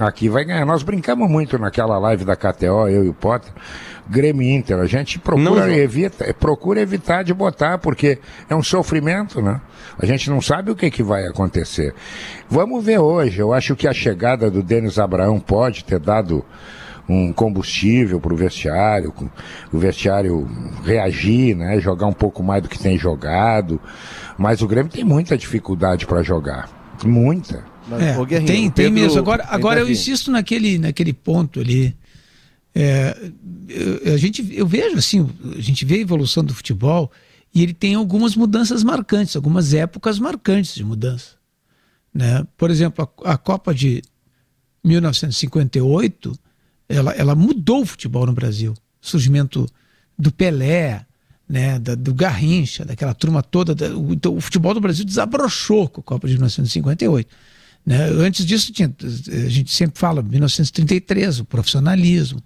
[0.01, 0.65] Aqui vai ganhar.
[0.65, 3.53] Nós brincamos muito naquela live da KTO, eu e o Potter.
[4.09, 4.79] Grêmio Inter.
[4.79, 9.61] A gente procura, Não- evita, procura evitar de botar, porque é um sofrimento, né?
[9.99, 11.95] A gente não sabe o que, que vai acontecer.
[12.49, 13.39] Vamos ver hoje.
[13.41, 16.45] Eu acho que a chegada do Denis Abraão pode ter dado
[17.09, 19.13] um combustível para o vestiário,
[19.73, 20.49] o vestiário
[20.85, 21.79] reagir, né?
[21.79, 23.81] Jogar um pouco mais do que tem jogado.
[24.39, 26.69] Mas o Grêmio tem muita dificuldade para jogar.
[27.05, 27.63] Muita.
[27.87, 29.19] Mas, É, tem, o tem Pedro- mesmo.
[29.19, 31.95] Agora, agora eu insisto naquele, naquele ponto ali.
[32.75, 33.17] É,
[34.13, 37.11] a gente, eu vejo assim, a gente vê a evolução do futebol
[37.55, 41.37] e ele tem algumas mudanças marcantes, algumas épocas marcantes de mudança.
[42.13, 42.45] Né?
[42.57, 44.03] Por exemplo, a, a Copa de
[44.83, 46.37] 1958,
[46.89, 48.75] ela, ela mudou o futebol no Brasil.
[49.01, 49.67] Surgimento
[50.19, 51.05] do Pelé,
[51.49, 53.75] né, da- do Garrincha, daquela turma toda.
[53.75, 57.29] da- o, então, o futebol do Brasil desabrochou com a Copa de 1958.
[57.87, 58.05] Né?
[58.05, 62.43] Antes disso, tinha, a gente sempre fala 1933, o profissionalismo,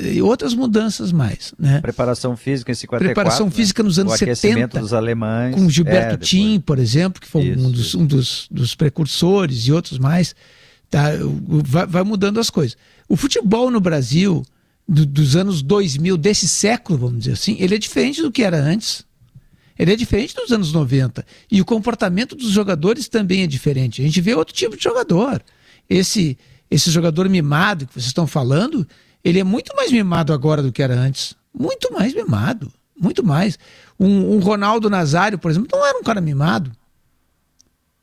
[0.00, 1.54] e outras mudanças mais.
[1.58, 1.80] Né?
[1.80, 3.06] Preparação física em 54.
[3.14, 3.52] Preparação né?
[3.52, 5.54] física nos anos o aquecimento 70, dos alemães.
[5.54, 6.16] com o Gilberto É.
[6.16, 7.98] Tim, por exemplo, que foi um, Isso, dos, isso.
[8.00, 10.34] um dos, dos precursores e outros mais,
[10.90, 11.10] tá?
[11.64, 12.76] Vai, vai mudando as coisas.
[13.08, 14.42] O futebol no Brasil,
[14.88, 18.58] do- dos anos 2000, desse século, vamos dizer assim, ele é diferente do que era
[18.60, 19.06] antes.
[19.78, 21.24] Ele é diferente dos anos 90.
[21.48, 24.02] E o comportamento dos jogadores também é diferente.
[24.02, 25.40] A gente vê outro tipo de jogador.
[25.88, 26.36] Esse,
[26.68, 28.84] esse jogador mimado que vocês estão falando,
[29.24, 31.34] ele é muito mais mimado agora do que era antes.
[31.52, 32.72] Muito mais mimado.
[33.00, 33.58] Muito mais.
[33.98, 36.72] Um, um Ronaldo Nazário, por exemplo, não era um cara mimado.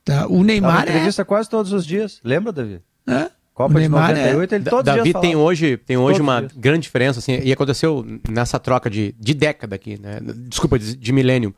[0.04, 0.28] Tá?
[0.28, 0.90] O Neymar é.
[0.92, 2.20] entrevista quase todos os dias.
[2.24, 2.80] Lembra, Davi?
[3.06, 3.30] né?
[3.54, 4.34] Copa o de Neymar é.
[4.34, 5.50] 98, ele Da- todos os Davi dias tem falava.
[5.50, 9.76] hoje, tem hoje Todos uma grande diferença, assim, e aconteceu nessa troca de, de década
[9.76, 10.20] aqui, né?
[10.50, 11.56] Desculpa, de, de milênio,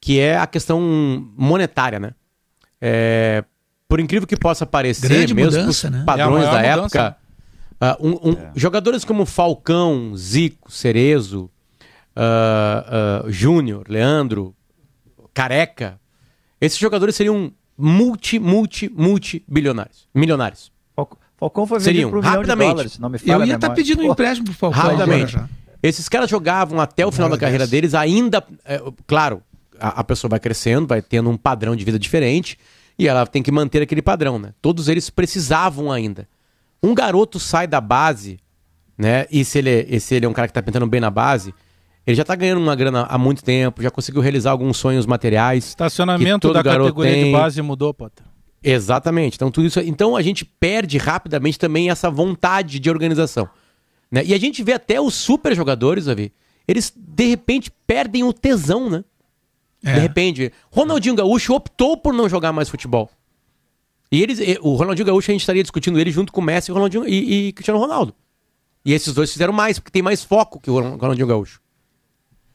[0.00, 0.80] que é a questão
[1.36, 2.12] monetária, né?
[2.80, 3.44] É,
[3.88, 6.02] por incrível que possa parecer, Grande mesmo mudança, os né?
[6.06, 7.16] padrões É da mudança, época,
[7.80, 11.50] ah, um- um- jogadores como Falcão, Zico, Cerezo,
[12.14, 14.54] ah, ah, Júnior, Leandro,
[15.34, 16.00] Careca,
[16.60, 20.72] esses jogadores seriam multi, multi, multi bilionários, milionários.
[21.38, 22.70] Falcão- foi vendido por um milhão de rapidamente.
[22.70, 23.74] dólares, não me falha Eu ia estar memória.
[23.74, 24.82] pedindo um empréstimo pro Falcão.
[24.82, 25.36] Rapidamente.
[25.82, 28.42] Esses caras jogavam até o final da carreira deles, ainda.
[28.64, 29.42] é, claro,
[29.78, 32.58] a, a pessoa vai crescendo, vai tendo um padrão de vida diferente
[32.98, 34.54] e ela tem que manter aquele padrão, né?
[34.62, 36.26] Todos eles precisavam ainda.
[36.86, 38.38] Um garoto sai da base,
[38.96, 39.26] né?
[39.30, 41.10] E se ele, é- e se ele é um cara que tá pintando bem na
[41.10, 41.54] base,
[42.06, 45.66] ele já tá ganhando uma grana há muito tempo, já conseguiu realizar alguns sonhos materiais.
[45.66, 47.32] Estacionamento da categoria de tem.
[47.32, 48.24] base mudou, Potter.
[48.62, 49.34] Exatamente.
[49.34, 53.48] Então tudo isso, então a gente perde rapidamente também essa vontade de organização,
[54.10, 54.22] né?
[54.24, 56.32] E a gente vê até os super jogadores, Davi,
[56.66, 59.04] eles de repente perdem o tesão, né?
[59.84, 59.94] É.
[59.94, 63.10] De repente, Ronaldinho Gaúcho optou por não jogar mais futebol.
[64.10, 66.74] E eles, o Ronaldinho Gaúcho a gente estaria discutindo ele junto com o Messi e,
[66.74, 68.14] Ronaldinho, e, e Cristiano Ronaldo.
[68.84, 71.60] E esses dois fizeram mais, porque tem mais foco que o Ronaldinho Gaúcho.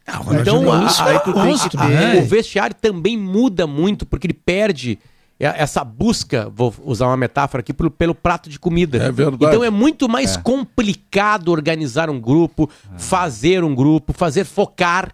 [0.08, 2.20] Ah, o Ronaldinho Então, a- Gaúcho a- é tem que ter- né?
[2.20, 4.98] o vestiário também muda muito, porque ele perde
[5.40, 8.98] e- essa busca, vou usar uma metáfora aqui, pelo, pelo prato de comida.
[8.98, 9.44] É verdade.
[9.46, 15.14] Então é muito mais complicado organizar um grupo, fazer um grupo, fazer focar,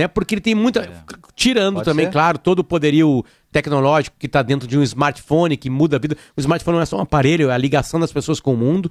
[0.00, 0.08] né?
[0.08, 0.88] Porque ele tem muita.
[1.34, 2.12] Tirando Pode também, ser.
[2.12, 6.16] claro, todo o poderio tecnológico que está dentro de um smartphone que muda a vida.
[6.36, 8.90] O smartphone não é só um aparelho, é a ligação das pessoas com o mundo.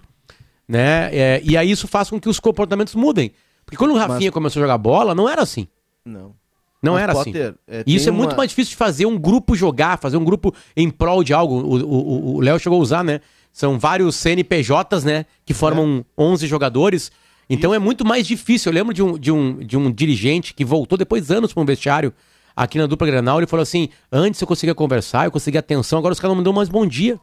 [0.67, 1.09] Né?
[1.11, 3.31] É, e aí isso faz com que os comportamentos mudem.
[3.65, 5.67] Porque quando o Rafinha começou a jogar bola, não era assim.
[6.05, 6.33] Não.
[6.81, 7.55] Não Mas, era Potter, assim.
[7.67, 10.53] é, E isso é muito mais difícil de fazer um grupo jogar, fazer um grupo
[10.77, 11.55] em prol de algo.
[11.57, 13.19] O- Léo chegou a usar, né?
[13.51, 15.25] São vários CNPJs, né?
[15.45, 17.11] Que formam 11 jogadores.
[17.49, 18.69] Então é muito mais difícil.
[18.71, 21.63] Eu lembro de um, de um, de um dirigente que voltou depois de anos para
[21.63, 22.13] um vestiário
[22.55, 23.39] aqui na dupla Grenal.
[23.39, 26.43] Ele falou assim: antes eu conseguia conversar, eu conseguia atenção, agora os caras não me
[26.43, 27.19] dão mais bom dia.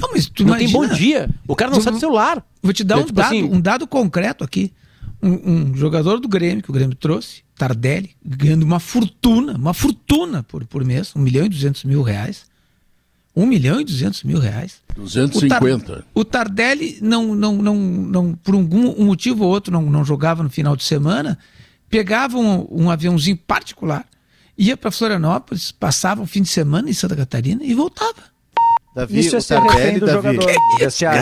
[0.00, 1.28] Não, mas tu não tem bom dia.
[1.46, 2.44] O cara não Tu- sai do celular.
[2.62, 4.72] Vou te dar É, um, tipo dado, assim- um dado concreto aqui.
[5.22, 10.42] Um, um jogador do Grêmio, que o Grêmio trouxe, Tardelli, ganhando uma fortuna, uma fortuna
[10.42, 12.44] por, por mês, 1 milhão e 200 mil reais.
[13.34, 14.80] 1 milhão e 200 mil reais.
[14.94, 16.04] 250.
[16.14, 20.42] O, Tardelli, não, não, não, não, por algum um motivo ou outro, não, não jogava
[20.42, 21.38] no final de semana,
[21.88, 24.04] pegava um, um aviãozinho particular,
[24.56, 28.32] ia para Florianópolis, passava o fim de semana em Santa Catarina e voltava.
[28.94, 29.58] Davi, isso é ser
[29.98, 30.34] do Davi.
[30.34, 30.52] jogador.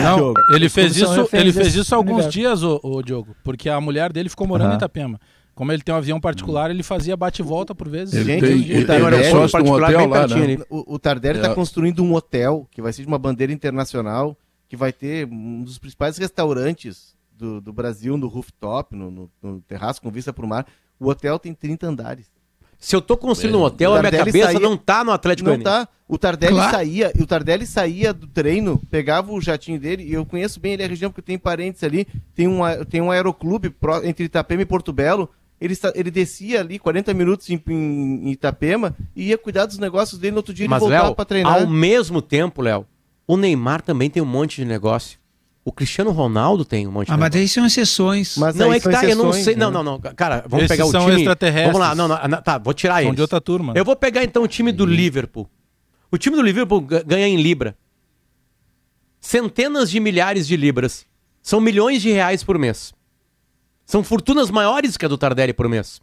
[0.03, 3.79] Não, ele fez isso, ele fez isso há alguns dias, o, o Diogo, porque a
[3.79, 4.73] mulher dele ficou morando uhum.
[4.73, 5.19] em Itapema.
[5.61, 8.15] Como ele tem um avião particular, ele fazia bate-volta por vezes.
[8.15, 10.57] Ele Gente, tem, o, Tardelli, é sócio de um hotel lá, né?
[10.71, 11.53] O, o Tardelli está é.
[11.53, 14.35] construindo um hotel que vai ser de uma bandeira internacional,
[14.67, 19.61] que vai ter um dos principais restaurantes do, do Brasil no rooftop, no, no, no
[19.61, 20.65] terraço com vista para o mar.
[20.99, 22.25] O hotel tem 30 andares.
[22.79, 24.59] Se eu tô construindo um hotel, a minha cabeça saía...
[24.59, 25.87] não tá no Atlético Não tá.
[26.07, 26.71] O Tardelli claro.
[26.71, 30.83] saía, o Tardelli saía do treino, pegava o jatinho dele, e eu conheço bem ele
[30.83, 34.91] a região porque tem parentes ali, tem um, tem um aeroclube entre Itapema e Porto
[34.91, 35.29] Belo,
[35.61, 40.31] ele, ele descia ali 40 minutos em, em, Itapema e ia cuidar dos negócios dele
[40.31, 41.53] no outro dia Mas, ele voltava para treinar.
[41.53, 42.85] Ao mesmo tempo, Léo,
[43.27, 45.19] o Neymar também tem um monte de negócio.
[45.63, 48.35] O Cristiano Ronaldo tem um monte de Ah, mas aí são exceções.
[48.35, 49.53] Mas não, é que tá, eu não sei.
[49.53, 49.59] Né?
[49.59, 49.99] Não, não, não.
[49.99, 51.17] Cara, vamos Esses pegar o são time.
[51.17, 51.71] Extraterrestres.
[51.71, 53.15] Vamos lá, não, não, tá, vou tirar são eles.
[53.15, 53.73] de outra turma.
[53.75, 55.47] Eu vou pegar então o time do Liverpool.
[56.09, 57.77] O time do Liverpool ganha em Libra.
[59.19, 61.05] Centenas de milhares de libras.
[61.43, 62.91] São milhões de reais por mês.
[63.91, 65.99] São fortunas maiores que a do Tardelli por mês.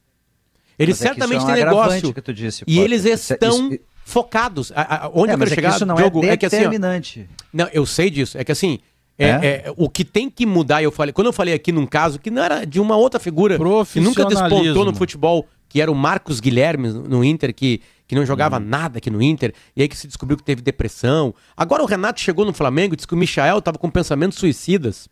[0.79, 2.15] Eles é certamente é têm negócio.
[2.35, 4.71] Disse, e eles estão isso, focados.
[4.77, 6.45] A, a, onde é, eu quero é chegar, que isso não Diogo, é, é que
[6.45, 6.67] assim.
[6.67, 8.37] Ó, não, eu sei disso.
[8.37, 8.79] É que assim.
[9.19, 9.75] É, é?
[9.75, 12.43] o que tem que mudar, eu falei, quando eu falei aqui num caso que não
[12.43, 13.59] era de uma outra figura
[13.91, 18.27] que nunca despontou no futebol, que era o Marcos Guilherme no Inter, que, que não
[18.27, 18.65] jogava hum.
[18.65, 21.35] nada aqui no Inter, e aí que se descobriu que teve depressão.
[21.57, 25.09] Agora o Renato chegou no Flamengo e disse que o Michael estava com pensamentos suicidas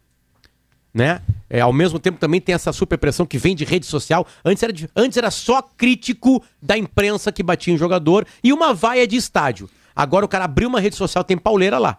[0.96, 1.20] né?
[1.50, 4.26] É, ao mesmo tempo também tem essa super pressão que vem de rede social.
[4.42, 8.72] Antes era, de, antes era só crítico da imprensa que batia em jogador e uma
[8.72, 9.68] vaia de estádio.
[9.94, 11.98] Agora o cara abriu uma rede social, tem pauleira lá.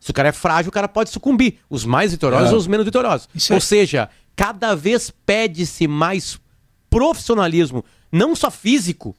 [0.00, 1.58] Se o cara é frágil, o cara pode sucumbir.
[1.70, 2.52] Os mais vitoriosos é.
[2.52, 3.28] ou os menos vitoriosos.
[3.32, 3.60] Isso ou é...
[3.60, 6.40] seja, cada vez pede-se mais
[6.90, 9.14] profissionalismo, não só físico,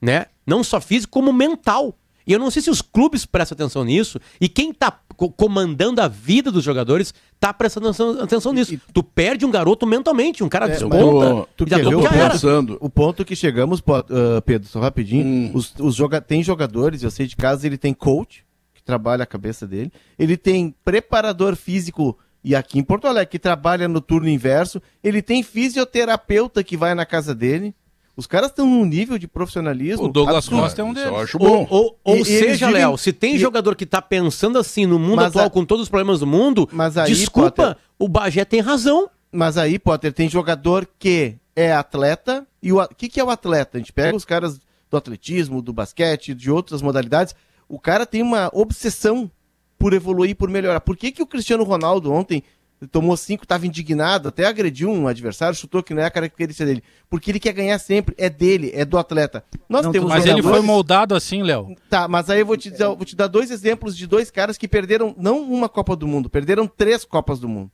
[0.00, 0.26] né?
[0.46, 1.98] Não só físico, como mental.
[2.24, 6.08] E eu não sei se os clubes prestam atenção nisso e quem está comandando a
[6.08, 8.74] vida dos jogadores está prestando atenção, atenção nisso.
[8.74, 11.48] E, tu perde um garoto mentalmente, um cara é, desponta.
[11.56, 15.24] Tu quer ver o, ponto, o ponto que chegamos, uh, Pedro, só rapidinho.
[15.24, 15.50] Hum.
[15.54, 19.26] Os, os joga tem jogadores, eu sei de casa, ele tem coach, que trabalha a
[19.26, 19.92] cabeça dele.
[20.18, 24.80] Ele tem preparador físico e aqui em Porto Alegre, que trabalha no turno inverso.
[25.02, 27.74] Ele tem fisioterapeuta que vai na casa dele.
[28.16, 30.04] Os caras estão num nível de profissionalismo.
[30.04, 31.08] O Douglas Costa é um deles.
[31.08, 31.66] Eu acho bom.
[31.68, 33.38] Ou, ou, ou seja, Léo, se tem e...
[33.38, 35.50] jogador que está pensando assim no mundo mas atual, a...
[35.50, 37.76] com todos os problemas do mundo, mas aí, desculpa, Potter...
[37.98, 39.10] o Bagé tem razão.
[39.32, 42.46] Mas aí, Potter, tem jogador que é atleta.
[42.62, 43.78] E o que, que é o atleta?
[43.78, 47.34] A gente pega os caras do atletismo, do basquete, de outras modalidades.
[47.68, 49.28] O cara tem uma obsessão
[49.76, 50.80] por evoluir, por melhorar.
[50.80, 52.44] Por que, que o Cristiano Ronaldo ontem
[52.90, 56.82] tomou cinco, estava indignado, até agrediu um adversário, chutou que não é a característica dele.
[57.08, 59.44] Porque ele quer ganhar sempre, é dele, é do atleta.
[59.68, 61.74] Nós não, temos mas ele foi moldado assim, Léo.
[61.88, 64.56] Tá, mas aí eu vou te, dizer, vou te dar dois exemplos de dois caras
[64.58, 67.70] que perderam não uma Copa do Mundo, perderam três Copas do Mundo.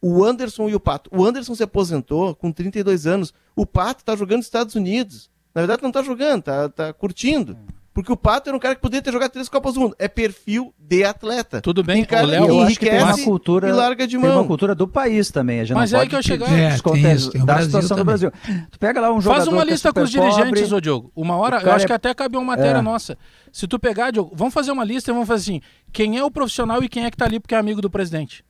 [0.00, 1.08] O Anderson e o Pato.
[1.12, 3.32] O Anderson se aposentou com 32 anos.
[3.54, 5.30] O Pato tá jogando nos Estados Unidos.
[5.54, 7.56] Na verdade, não tá jogando, tá, tá curtindo.
[7.94, 9.96] Porque o Pato era um cara que poderia ter jogado três Copas do Mundo.
[9.98, 11.60] É perfil de atleta.
[11.60, 14.30] Tudo bem, cara o Léo, eu acho que tem uma cultura, e larga de mão.
[14.30, 15.60] Tem uma cultura do país também.
[15.60, 16.50] A gente Mas não é pode que eu chegar.
[16.50, 18.02] É, tem isso, tem da situação também.
[18.02, 18.32] do Brasil.
[18.70, 20.80] Tu pega lá um jogador Faz uma é lista é com os dirigentes, pobre, ô
[20.80, 21.12] Diogo.
[21.14, 21.86] Uma hora, eu acho é...
[21.86, 22.82] que até cabe uma matéria é.
[22.82, 23.18] nossa.
[23.52, 25.60] Se tu pegar, Diogo, vamos fazer uma lista e vamos fazer assim:
[25.92, 28.42] quem é o profissional e quem é que tá ali porque é amigo do presidente.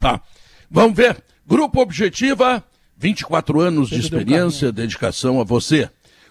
[0.00, 0.20] Tá.
[0.68, 1.22] Vamos ver.
[1.46, 2.64] Grupo Objetiva,
[2.96, 5.88] 24 anos de experiência, dedicação a você.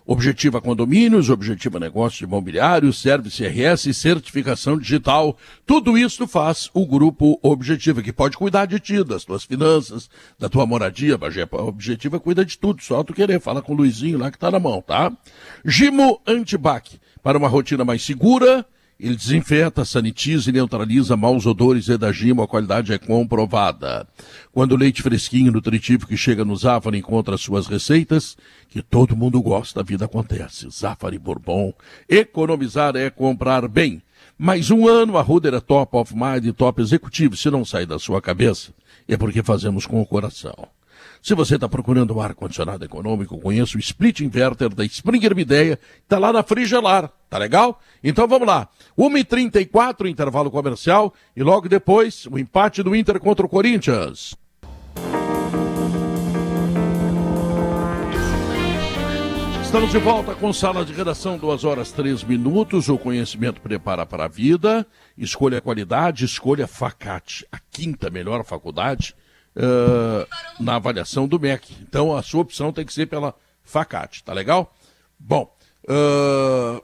[0.08, 5.36] Objetiva Condomínios, Objetiva Negócios Imobiliários, Service RS, certificação digital.
[5.65, 10.48] Tudo isso faz o Grupo Objetiva, que pode cuidar de ti, das tuas finanças, da
[10.48, 11.18] tua moradia.
[11.20, 13.39] A Objetiva cuida de tudo, só tu querer.
[13.39, 15.12] Fala com o Luizinho lá que tá na mão, tá?
[15.65, 18.63] Gimo Antibac, para uma rotina mais segura,
[18.99, 24.08] ele desinfeta, sanitiza e neutraliza maus odores e da gima, a qualidade é comprovada.
[24.53, 28.38] Quando o leite fresquinho e nutritivo que chega no Zafari encontra suas receitas,
[28.69, 30.69] que todo mundo gosta, a vida acontece.
[30.69, 31.73] Zafari Bourbon,
[32.08, 34.01] economizar é comprar bem.
[34.38, 37.36] Mais um ano, a Ruder é top of mind e top executivo.
[37.36, 38.71] Se não sair da sua cabeça,
[39.08, 40.75] é porque fazemos com o coração.
[41.26, 46.20] Se você está procurando um ar-condicionado econômico, conheça o Split Inverter da Springer Mideia, está
[46.20, 47.12] lá na Frigelar.
[47.28, 47.82] Tá legal?
[48.04, 48.70] Então vamos lá.
[48.96, 53.50] 1h34, intervalo comercial, e logo depois, o empate do Inter contra o
[59.64, 62.88] Estamos de volta com sala de redação, duas horas três minutos.
[62.88, 64.86] O conhecimento prepara para a vida.
[65.18, 69.16] Escolha qualidade, escolha Facate, a quinta melhor faculdade
[69.56, 70.28] uh,
[70.63, 71.74] na avaliação do MEC.
[71.82, 74.74] Então a sua opção tem que ser pela Facate, tá legal?
[75.20, 75.52] Bom,
[75.89, 76.82] uh,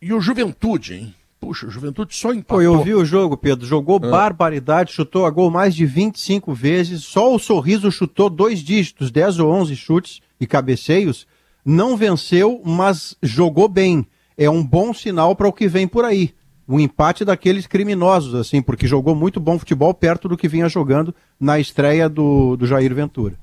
[0.00, 1.14] e o Juventude, hein?
[1.38, 2.56] Puxa, o Juventude só empatou.
[2.58, 3.66] Pô, eu vi o jogo, Pedro.
[3.66, 4.10] Jogou Ah.
[4.10, 7.04] barbaridade, chutou a gol mais de 25 vezes.
[7.04, 11.26] Só o Sorriso chutou dois dígitos, 10 ou 11 chutes e cabeceios.
[11.64, 14.06] Não venceu, mas jogou bem.
[14.36, 16.34] É um bom sinal para o que vem por aí.
[16.68, 21.14] O empate daqueles criminosos, assim, porque jogou muito bom futebol perto do que vinha jogando
[21.38, 23.34] na estreia do, do Jair Ventura.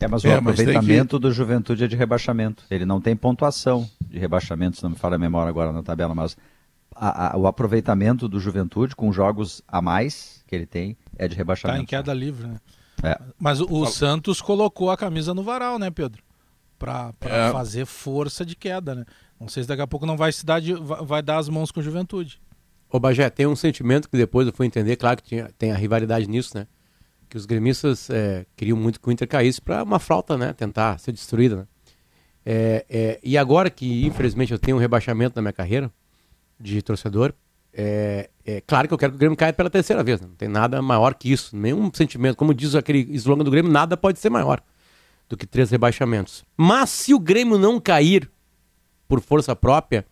[0.00, 2.62] É, mas É, o mas aproveitamento do Juventude é de rebaixamento.
[2.70, 6.14] Ele não tem pontuação de rebaixamento, se não me falha a memória agora na tabela,
[6.14, 6.36] mas
[6.94, 11.34] a- a- o aproveitamento do Juventude com jogos a mais que ele tem é de
[11.34, 11.82] Tá rebaixamento.
[11.82, 12.56] em queda livre, né?
[13.02, 13.18] É.
[13.40, 16.22] Mas o, o Santos colocou a camisa no varal, né, Pedro?
[16.78, 17.52] Pra, pra É.
[17.52, 19.04] fazer força de queda, né?
[19.40, 21.70] Não sei se daqui a pouco não vai se dar, de- vai, dar as mãos
[21.70, 22.40] com o Juventude.
[22.90, 25.76] Ô Bagé, tem um sentimento que depois eu fui entender, claro que tinha, tem a
[25.76, 26.66] rivalidade nisso, né?
[27.28, 30.52] Que os gremistas é, queriam muito que o Inter caísse para uma flauta, né?
[30.54, 31.66] Tentar ser destruída, né?
[32.44, 35.90] É, é, e agora que, infelizmente, eu tenho um rebaixamento na minha carreira
[36.58, 37.34] de torcedor,
[37.74, 40.20] é, é claro que eu quero que o Grêmio caia pela terceira vez.
[40.20, 40.26] né?
[40.26, 41.54] Não tem nada maior que isso.
[41.54, 42.36] Nenhum sentimento.
[42.36, 44.62] Como diz aquele slogan do Grêmio, nada pode ser maior
[45.28, 46.42] do que três rebaixamentos.
[46.56, 48.30] Mas se o Grêmio não cair
[49.08, 50.04] por força própria,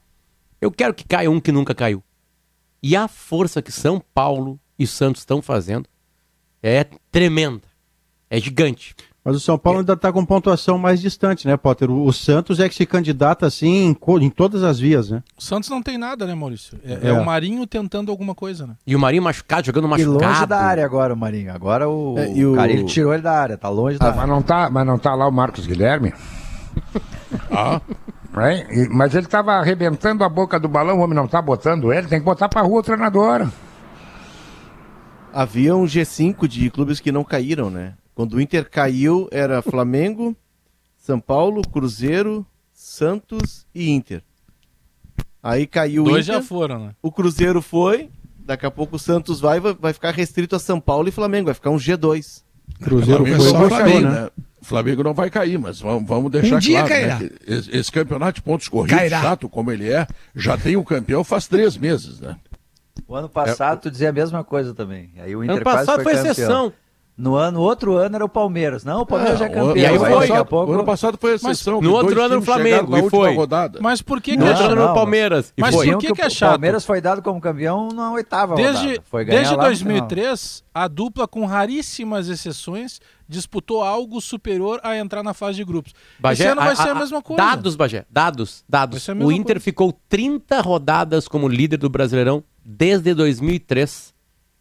[0.60, 2.02] eu quero que caia um que nunca caiu.
[2.82, 5.86] E a força que São Paulo e Santos estão fazendo
[6.62, 7.62] é tremenda.
[8.30, 8.94] É gigante.
[9.24, 11.90] Mas o São Paulo ainda está com pontuação mais distante, né, Potter?
[11.90, 15.20] O, o Santos é que se candidata assim em, em todas as vias, né?
[15.36, 16.78] O Santos não tem nada, né, Maurício?
[16.84, 17.08] É, É.
[17.08, 18.76] é o Marinho tentando alguma coisa, né?
[18.86, 20.24] E o Marinho machucado, jogando E machucado.
[20.24, 21.52] longe da área agora, o Marinho.
[21.52, 24.06] Agora o, É, e o o- cara ele tirou ele da área, tá longe da
[24.06, 24.20] Ah, área.
[24.20, 26.12] mas, não tá, mas não tá lá o Marcos Guilherme?
[27.50, 27.80] Ah,
[28.36, 31.92] É, e- mas ele tava arrebentando a boca do balão, o homem não tá botando
[31.92, 33.48] ele, tem que botar pra rua o treinador.
[35.32, 37.94] Havia um G5 de clubes que não caíram, né?
[38.14, 40.34] Quando o Inter caiu, era Flamengo,
[40.96, 44.22] São Paulo, Cruzeiro, Santos e Inter.
[45.42, 46.94] Aí caiu o Dois Inter, já foram, né?
[47.02, 50.80] o Cruzeiro foi, daqui a pouco o Santos vai, vai, vai ficar restrito a São
[50.80, 52.42] Paulo e Flamengo, vai ficar um G2.
[52.82, 54.30] Cruzeiro Flamengo foi vai gostou, cair, né?
[54.60, 54.62] Né?
[54.62, 57.18] Flamengo não vai cair, mas vamos, vamos deixar Um dia claro cairá.
[57.20, 59.20] né, esse, esse campeonato de pontos corridos, Cairá.
[59.22, 62.36] chato como ele é, já tem um campeão faz três meses, né?
[63.06, 65.10] O ano passado tu dizia a mesma coisa também.
[65.18, 66.32] Aí o Inter Ano quase passado foi campeão.
[66.32, 66.72] exceção.
[67.18, 68.84] No ano, outro ano era o Palmeiras.
[68.84, 69.76] Não, o Palmeiras já é o- campeão.
[69.76, 70.20] e aí o ano foi.
[70.20, 70.70] daqui a passado- pouco...
[70.70, 71.72] O ano passado foi exceção.
[71.74, 73.34] no que outro ano, o Flamengo, e foi.
[73.34, 73.78] rodada.
[73.80, 74.72] Mas por que, que No é outro chato?
[74.72, 75.50] ano não, no Palmeiras.
[75.56, 75.86] Mas foi.
[75.92, 76.50] por que que é o chato?
[76.50, 79.02] Palmeiras foi dado como campeão na oitava Desde, rodada.
[79.06, 79.66] Foi desde lá no final.
[79.66, 85.92] 2003, a dupla, com raríssimas exceções, disputou algo superior a entrar na fase de grupos.
[86.18, 87.42] Bagé, Esse ano vai a- ser a, a- mesma coisa.
[87.42, 89.06] Dados, Bagé, dados, dados.
[89.08, 89.60] O Inter coisa.
[89.60, 94.14] ficou 30 rodadas como líder do Brasileirão desde 2003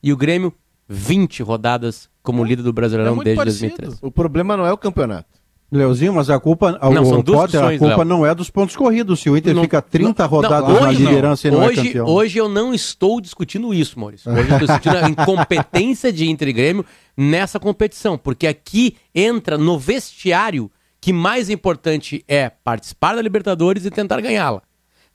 [0.04, 0.54] e o Grêmio
[0.88, 3.68] 20 rodadas como líder do É Brasileirão muito desde parecido.
[3.76, 4.00] 2003.
[4.04, 5.30] O problema não é o campeonato.
[5.72, 8.06] Leozinho, mas a culpa, Não, o são duas Potter, a funções, culpa Léo.
[8.06, 9.20] não é dos pontos corridos.
[9.20, 11.10] Se o Inter Não- fica 30 não- rodadas não, na hoje não.
[11.10, 12.08] liderança e não hoje, é campeão.
[12.08, 14.32] Hoje eu não estou discutindo isso, Maurício.
[14.32, 16.86] Hoje eu estou discutindo a incompetência de Inter e Grêmio
[17.18, 18.18] nessa competição.
[18.18, 24.62] Porque aqui entra no vestiário que mais importante é participar da Libertadores e tentar ganhá-la.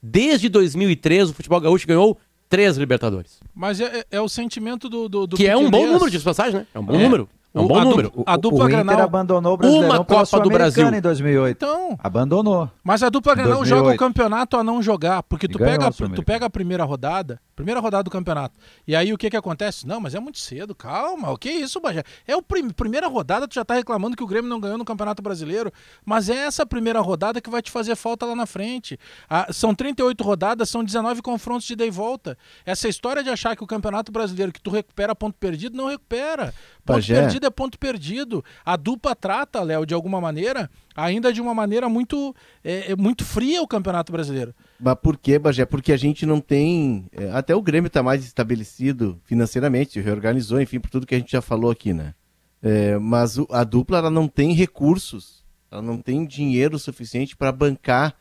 [0.02, 3.38] Desde 2003, o futebol gaúcho ganhou três Libertadores.
[3.54, 6.18] Mas é, é- é o sentimento do, do, do que é um bom número de
[6.18, 6.66] passagem, né?
[6.74, 6.98] É um bom É.
[7.02, 7.28] número.
[7.52, 8.10] É um O- bom a número.
[8.10, 10.88] dupla- a dupla o Inter Grenal- abandonou o Brasileirão Uma pela Copa do Brasil.
[10.94, 11.56] em 2008.
[11.56, 12.70] Então, Abandonou.
[12.84, 13.84] mas a dupla Grenal 2008.
[13.84, 17.40] joga o campeonato a não jogar, porque tu ganhou pega, tu pega a primeira rodada,
[17.60, 18.58] primeira rodada do campeonato.
[18.86, 19.86] E aí o que que acontece?
[19.86, 21.30] Não, mas é muito cedo, calma.
[21.30, 22.02] O que é isso, Bagé?
[22.26, 22.42] É a
[22.74, 25.70] primeira rodada tu já tá reclamando que o Grêmio não ganhou no Campeonato Brasileiro,
[26.04, 28.98] mas é essa primeira rodada que vai te fazer falta lá na frente.
[29.28, 32.38] Ah, são 38 rodadas, são 19 confrontos de ida e volta.
[32.64, 36.54] Essa história de achar que o Campeonato Brasileiro que tu recupera ponto perdido, não recupera.
[36.84, 37.20] Ponto Bagé.
[37.20, 38.42] perdido é ponto perdido.
[38.64, 43.22] A dupla trata, Léo, de alguma maneira, ainda de uma maneira muito, é, é muito
[43.22, 44.54] fria o Campeonato Brasileiro.
[44.82, 45.64] Mas por quê, Bagé?
[45.66, 47.06] Porque a gente não tem.
[47.12, 51.32] é, Até o Grêmio está mais estabelecido financeiramente, reorganizou, enfim, por tudo que a gente
[51.32, 52.14] já falou aqui, né?
[52.62, 58.14] É, mas a dupla ela não tem recursos, ela não tem dinheiro suficiente para bancar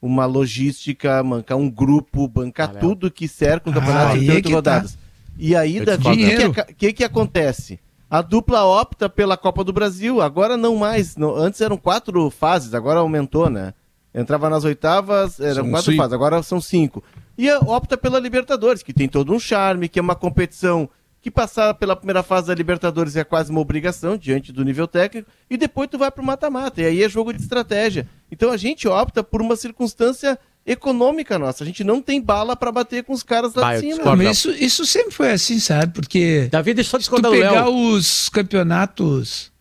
[0.00, 2.80] uma logística, bancar um grupo, bancar Ah, Léo.
[2.80, 4.56] tudo que cerca um Ah, campeonato de aí é 38 que tá.
[4.56, 4.98] rodadas.
[5.38, 7.78] E aí, Eu Davi, o que, que que acontece?
[8.10, 11.16] A dupla opta pela Copa do Brasil, agora não mais.
[11.16, 13.72] não- antes eram quatro fases, agora aumentou, né?
[14.14, 16.02] Entrava nas oitavas, eram São quatro cinco.
[16.02, 17.02] fases, agora são cinco.
[17.36, 20.88] E opta pela Libertadores, que tem todo um charme, que é uma competição
[21.22, 25.30] que passar pela primeira fase da Libertadores é quase uma obrigação diante do nível técnico,
[25.48, 28.08] e depois tu vai pro mata-mata, e aí é jogo de estratégia.
[28.30, 31.62] Então a gente opta por uma circunstância econômica nossa.
[31.62, 34.16] A gente não tem bala para bater com os caras lá de cima.
[34.16, 35.92] Mas isso, isso sempre foi assim, sabe?
[35.92, 37.94] Porque Davi, deixa eu tu discordar do pegar Léo.
[37.94, 39.52] os campeonatos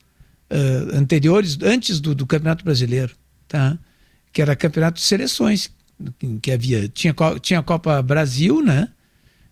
[0.49, 3.13] ah, anteriores, antes do, do Campeonato Brasileiro,
[3.47, 3.78] tá?
[4.34, 5.69] Que era campeonato de seleções,
[6.41, 6.88] que, havia.
[6.88, 8.88] Tinha, tinha a Copa Brasil, né?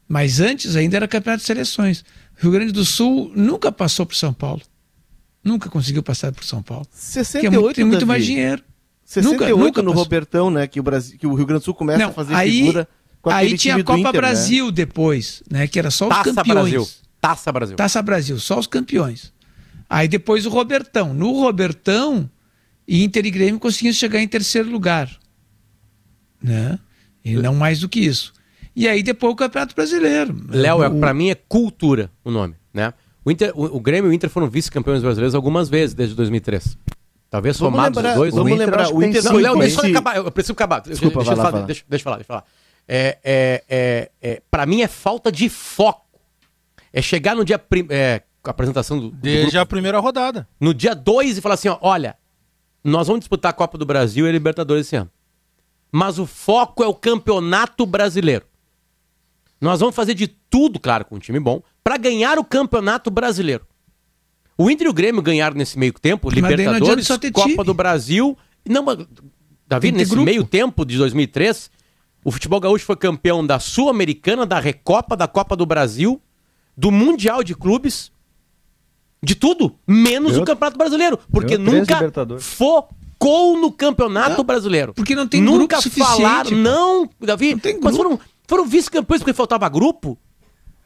[0.07, 2.03] Mas antes ainda era campeonato de seleções.
[2.37, 4.61] Rio Grande do Sul nunca passou por São Paulo.
[5.43, 6.85] Nunca conseguiu passar por São Paulo.
[6.85, 8.07] Porque é 68, muito- tem muito Davi.
[8.07, 8.63] mais dinheiro.
[9.05, 10.03] 68 Nunca- nunca no passou.
[10.03, 10.67] Robertão, né?
[10.67, 12.87] Que o, Brasil, que o Rio Grande do Sul começa Não, a fazer aí, figura
[13.21, 14.19] com aí tinha time a do Copa Inter, né?
[14.19, 15.67] Brasil depois, né?
[15.67, 16.71] Que era só os Taça campeões.
[16.71, 16.87] Brasil.
[17.21, 17.75] Taça Brasil.
[17.75, 19.33] Taça Brasil, só os campeões.
[19.89, 21.13] Aí depois o Robertão.
[21.13, 22.29] No Robertão,
[22.89, 25.09] Inter e Grêmio conseguiam chegar em terceiro lugar.
[26.41, 26.79] Né?
[27.23, 28.33] E não mais do que isso.
[28.75, 30.35] E aí depois o Campeonato Brasileiro.
[30.49, 32.93] Léo, é, O- pra mim é cultura o nome, né?
[33.25, 36.77] O, Inter, o, o Grêmio e o Inter foram vice-campeões brasileiros algumas vezes desde 2003.
[37.29, 38.33] Talvez Vamos somados lembrar- os dois.
[38.33, 40.79] vamos o Inter, lembrar, o Inter foi Léo, deixa eu acabar, eu preciso acabar.
[40.81, 42.45] Desculpa, deixa, vai lá, deixa, eu falar, deixa, deixa eu falar, deixa eu falar.
[42.87, 46.07] É, é, é, é, pra mim é falta de foco.
[46.91, 47.59] É chegar no dia.
[47.59, 50.47] prim- É, com a apresentação do, do Desde grupo, a primeira rodada.
[50.59, 52.15] no dia 2 e falar assim: ó, olha,
[52.83, 55.09] nós vamos disputar a Copa do Brasil e a Libertadores esse ano.
[55.91, 58.45] Mas o foco é o Campeonato Brasileiro.
[59.59, 63.65] Nós vamos fazer de tudo, claro, com um time bom, pra ganhar o Campeonato Brasileiro.
[64.57, 67.63] O Inter e o Grêmio ganharam nesse meio tempo, Libertadores, Copa time.
[67.63, 68.37] do Brasil.
[68.67, 68.97] Não, mas,
[69.67, 70.25] Davi, nesse grupo.
[70.25, 71.71] meio tempo de 2003,
[72.23, 76.21] o futebol gaúcho foi campeão da Sul-Americana, da Recopa, da Copa do Brasil,
[76.75, 78.11] do Mundial de Clubes,
[79.21, 81.97] de tudo, menos Ganhou- o Campeonato Brasileiro, porque nunca
[82.39, 84.93] focou no Campeonato Não, Brasileiro.
[84.93, 86.55] porque não tem nunca grupo suficiente, falaram, pô.
[86.55, 90.17] não, Davi, Não tem mas foram, foram vice-campeões porque faltava grupo?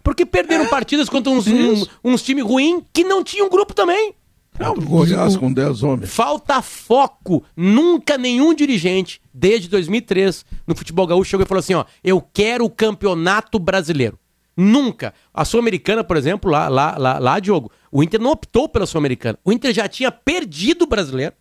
[0.03, 1.89] Porque perderam partidas contra uns, um- isso.
[2.03, 4.13] uns times ruins que não tinham grupo também.
[4.57, 6.09] Contra o Goiás com 10 homens.
[6.13, 7.43] Falta foco.
[7.55, 12.65] Nunca nenhum dirigente, desde 2003, no futebol gaúcho, chegou e falou assim: ó, eu quero
[12.65, 14.19] o campeonato brasileiro.
[14.55, 15.13] Nunca.
[15.33, 19.37] A Sul-Americana, por exemplo, lá, lá, lá, lá, Diogo, o Inter não optou pela Sul-Americana.
[19.43, 21.33] O Inter já tinha perdido o brasileiro,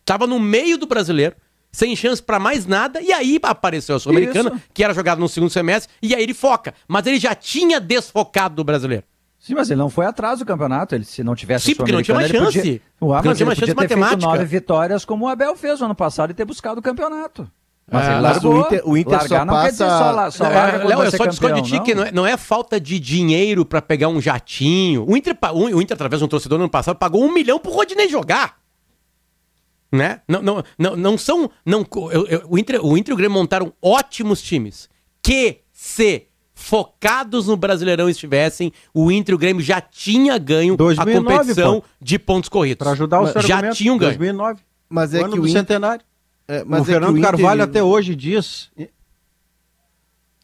[0.00, 1.34] estava no meio do brasileiro,
[1.72, 5.50] sem chance pra mais nada, e aí apareceu a Sul-Americana, que era jogada no segundo
[5.50, 6.74] semestre, e aí ele foca.
[6.88, 9.04] Mas ele já tinha desfocado do brasileiro.
[9.38, 10.94] Sim, mas ele não foi atrás do campeonato.
[10.94, 12.58] Ele, se não tivesse Sim, porque não tinha ele chance.
[12.58, 12.80] Podia...
[12.98, 14.26] Porque não tinha mais chance matemática.
[14.26, 17.50] nove vitórias como o Abel fez no ano passado e ter buscado o campeonato.
[17.92, 18.54] Mas É, mas largou.
[18.54, 20.78] o Inter- o Inter Largar só não quer dizer passa- só, la- só É, larga
[20.78, 23.64] quando Léo, eu só discordo de ti que não é, não é falta de dinheiro
[23.64, 25.04] pra pegar um jatinho.
[25.08, 27.58] O Inter, o o Inter, através de um torcedor no ano passado, pagou um milhão
[27.58, 28.58] pro Rodinei jogar.
[29.92, 30.20] Né?
[30.28, 31.50] Não, não, não, não são.
[31.66, 34.88] Não, eu- eu- o, Inter, o Inter e o Grêmio montaram ótimos times.
[35.20, 41.18] Que se focados no Brasileirão estivessem, o Inter e o Grêmio já tinha ganho 2009,
[41.18, 41.86] a competição pô.
[42.00, 42.78] de pontos corridos.
[42.78, 44.10] Para ajudar o seu Já argumento, tinham ganho.
[44.12, 44.60] 2009.
[44.88, 45.52] Mas é ano que o Inter...
[45.60, 46.04] centenário.
[46.56, 48.70] É, mas o é Fernando Inter- Carvalho até hoje diz.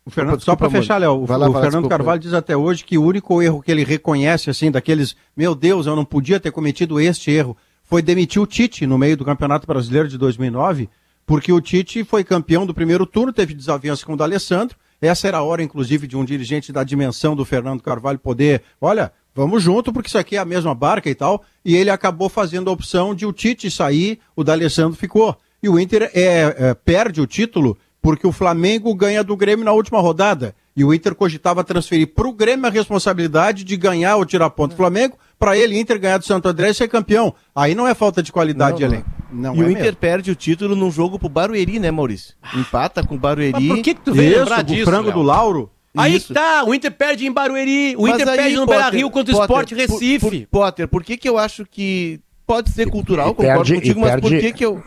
[0.04, 0.82] O Fernando, só desculpa, para Mônica.
[0.82, 1.88] fechar, Léo, o, lá, o Fernando desculpa.
[1.88, 5.86] Carvalho diz até hoje que o único erro que ele reconhece, assim, daqueles, meu Deus,
[5.86, 9.66] eu não podia ter cometido este erro, foi demitir o Tite no meio do Campeonato
[9.66, 10.88] Brasileiro de 2009,
[11.26, 14.76] porque o Tite foi campeão do primeiro turno, teve desavença com o D'Alessandro.
[15.00, 19.12] Essa era a hora, inclusive, de um dirigente da dimensão do Fernando Carvalho poder, olha,
[19.34, 21.42] vamos junto, porque isso aqui é a mesma barca e tal.
[21.64, 25.36] E ele acabou fazendo a opção de o Tite sair, o D'Alessandro ficou.
[25.62, 29.72] E o Inter é, é, perde o título porque o Flamengo ganha do Grêmio na
[29.72, 30.54] última rodada.
[30.76, 34.72] E o Inter cogitava transferir para o Grêmio a responsabilidade de ganhar ou tirar ponto
[34.72, 37.34] do Flamengo, para ele, Inter, ganhar do Santo André e ser campeão.
[37.54, 39.10] Aí não é falta de qualidade Não, de elenco.
[39.32, 39.96] Não e é o Inter mesmo.
[39.98, 42.34] perde o título num jogo pro Barueri, né, Maurício?
[42.54, 43.52] Empata com o Barueri.
[43.52, 44.84] Mas por que, que tu veio Isso, lembrar o disso?
[44.84, 45.14] frango Léo?
[45.14, 45.70] do Lauro.
[45.96, 46.32] Aí Isso.
[46.34, 49.10] tá, o Inter perde em Barueri, o Mas Inter aí, perde no Potter, Beira Rio
[49.10, 50.46] contra o Potter, Sport por- Recife.
[50.46, 54.00] por- Potter, por que que eu acho que pode ser cultural, e concordo perde- contigo,
[54.00, 54.82] mas por perde- que que eu...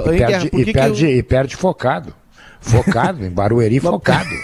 [0.00, 1.10] E perde, e que que perde, eu...
[1.10, 2.14] e perde focado.
[2.62, 4.30] Focado, em Barueri focado.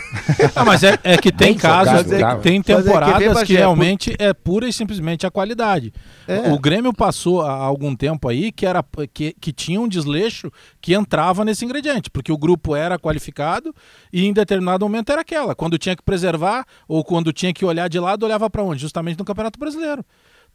[0.55, 2.85] Ah, mas é, é que tem Bem casos, focado, é que tem Mas é que
[2.85, 5.93] temporadas que realmente é pura e simplesmente a qualidade.
[6.27, 6.53] É.
[6.53, 8.85] O Grêmio passou há algum tempo aí que, era,
[9.15, 13.75] que, que tinha um desleixo que entrava nesse ingrediente, porque o grupo era qualificado
[14.13, 15.55] e em determinado momento era aquela.
[15.55, 18.83] Quando tinha que preservar ou quando tinha que olhar de lado, olhava para onde?
[18.83, 20.05] Justamente no Campeonato Brasileiro.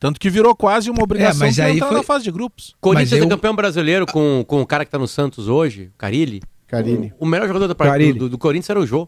[0.04, 2.76] Tanto que virou quase uma obrigação mas de aí entrar foi- na fase de grupos.
[2.82, 5.92] Corinthians Mas é eu- campeão brasileiro com, com o cara que tá no Santos hoje,
[5.98, 6.42] Carilli.
[6.68, 7.14] Carilli.
[7.18, 8.20] O melhor jogador da Carilli.
[8.20, 9.08] do, do Corinthians era o Jô.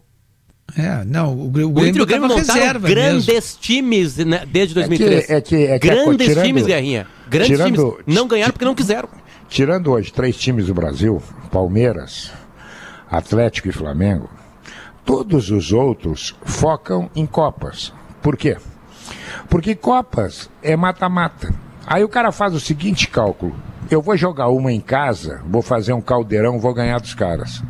[0.74, 2.88] É, não, o, o O Grêmio o Grêmio reserva mesmo.
[2.88, 5.28] grandes times né, desde 2003.
[5.28, 7.06] é que- é que grandes tirando- times, Guerrinha.
[7.28, 8.16] Grandes tirando- times.
[8.18, 9.08] Não ganharam porque não quiseram.
[9.50, 11.22] Tirando hoje três times do Brasil,
[11.52, 12.32] Palmeiras,
[13.10, 14.30] Atlético e Flamengo,
[15.04, 17.92] todos os outros focam em Copas.
[18.22, 18.56] Por quê?
[19.48, 21.52] Porque Copas é mata-mata.
[21.86, 23.54] Aí o cara faz o seguinte cálculo:
[23.90, 27.62] eu vou jogar uma em casa, vou fazer um caldeirão, vou ganhar dos caras.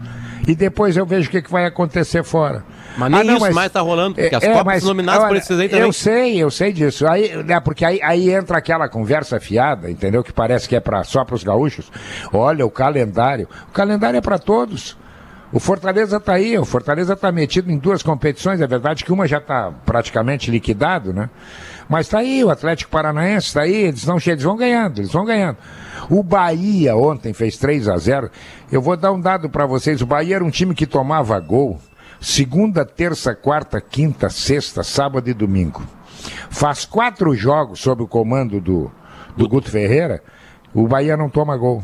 [0.46, 2.64] E depois eu vejo o que, que vai acontecer fora.
[2.96, 5.84] Mas nem isso mais tá rolando, porque as Copas nominadas por esses aí também.
[5.84, 7.06] Eu sei, eu sei disso.
[7.06, 10.22] Aí, né, porque aí, aí entra aquela conversa fiada, entendeu?
[10.22, 11.90] Que parece que é pra, só para os gaúchos.
[12.32, 13.48] Olha, o calendário.
[13.68, 14.96] O calendário é para todos.
[15.52, 19.28] O Fortaleza está aí, o Fortaleza está metido em duas competições, é verdade que uma
[19.28, 21.30] já está praticamente liquidado, né?
[21.88, 25.24] Mas está aí, o Atlético Paranaense está aí, eles, não, eles vão ganhando, eles vão
[25.24, 25.56] ganhando.
[26.10, 28.30] O Bahia ontem fez 3 a 0
[28.72, 31.80] Eu vou dar um dado para vocês, o Bahia era um time que tomava gol
[32.20, 35.82] segunda, terça, quarta, quinta, sexta, sábado e domingo.
[36.50, 38.90] Faz quatro jogos sob o comando do,
[39.36, 40.22] do Guto Ferreira,
[40.74, 41.82] o Bahia não toma gol.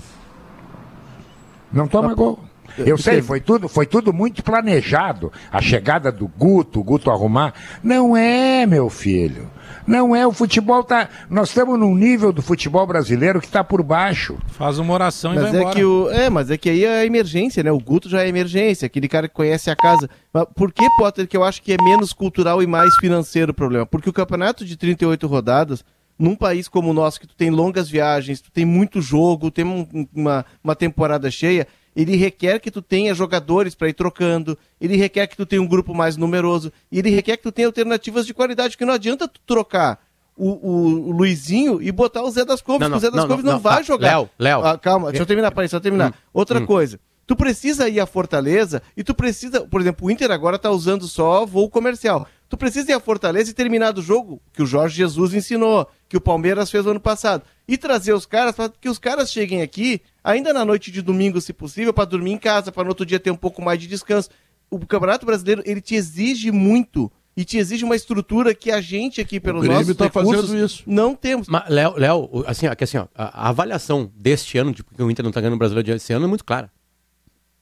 [1.73, 2.41] Não toma gol.
[2.79, 5.33] Eu sei, foi tudo, foi tudo muito planejado.
[5.51, 7.55] A chegada do Guto, o Guto arrumar.
[7.83, 9.51] Não é, meu filho.
[9.87, 11.09] Não é, o futebol tá.
[11.29, 14.39] Nós estamos num nível do futebol brasileiro que está por baixo.
[14.49, 15.75] Faz uma oração mas e vai é embora.
[15.75, 17.73] Que o, é, mas é que aí é a emergência, né?
[17.73, 20.09] O Guto já é emergência, aquele cara que conhece a casa.
[20.33, 23.55] Mas por que, Potter, que eu acho que é menos cultural e mais financeiro o
[23.55, 23.87] problema?
[23.87, 25.85] Porque o campeonato de 38 rodadas,
[26.19, 29.65] num país como o nosso, que tu tem longas viagens, tu tem muito jogo, tem
[29.65, 34.97] um, uma, uma temporada cheia, ele requer que tu tenha jogadores para ir trocando, ele
[34.97, 38.27] requer que tu tenha um grupo mais numeroso, e ele requer que tu tenha alternativas
[38.27, 40.01] de qualidade, que não adianta tu trocar
[40.37, 43.17] o, o, o Luizinho e botar o Zé das Couves, Não, não, porque o Zé
[43.17, 43.83] das não, Couves não, não, vai tá.
[43.83, 44.09] jogar.
[44.09, 44.65] Léo, Léo.
[44.65, 46.15] Ah, calma, deixa eu terminar, para deixa eu terminar.
[46.33, 46.67] Outra hum.
[46.67, 50.71] coisa, tu precisa ir à Fortaleza e tu precisa, por exemplo, o Inter agora tá
[50.71, 52.27] usando só voo comercial.
[52.53, 56.19] Tu precisa ir à Fortaleza e terminar do jogo que o Jorge Jesus ensinou, que
[56.19, 57.45] o Palmeiras fez no ano passado.
[57.67, 61.41] E trazer os caras para que os caras cheguem aqui, ainda na noite de domingo,
[61.41, 63.87] se possível, para dormir em casa, para no outro dia ter um pouco mais de
[63.87, 64.29] descanso.
[64.71, 69.19] O Campeonato Brasileiro, ele te exige muito e te exige uma estrutura que a gente
[69.19, 70.83] aqui, pelos Grêmio nossos tá recursos, isso.
[70.87, 71.49] não temos.
[71.49, 74.85] Mas, Léo, Léo, o- assim, ó, que assim, ó, a, a avaliação deste ano, de
[74.85, 76.71] porque o Inter não tá ganhando o brasileiro esse ano, é muito clara.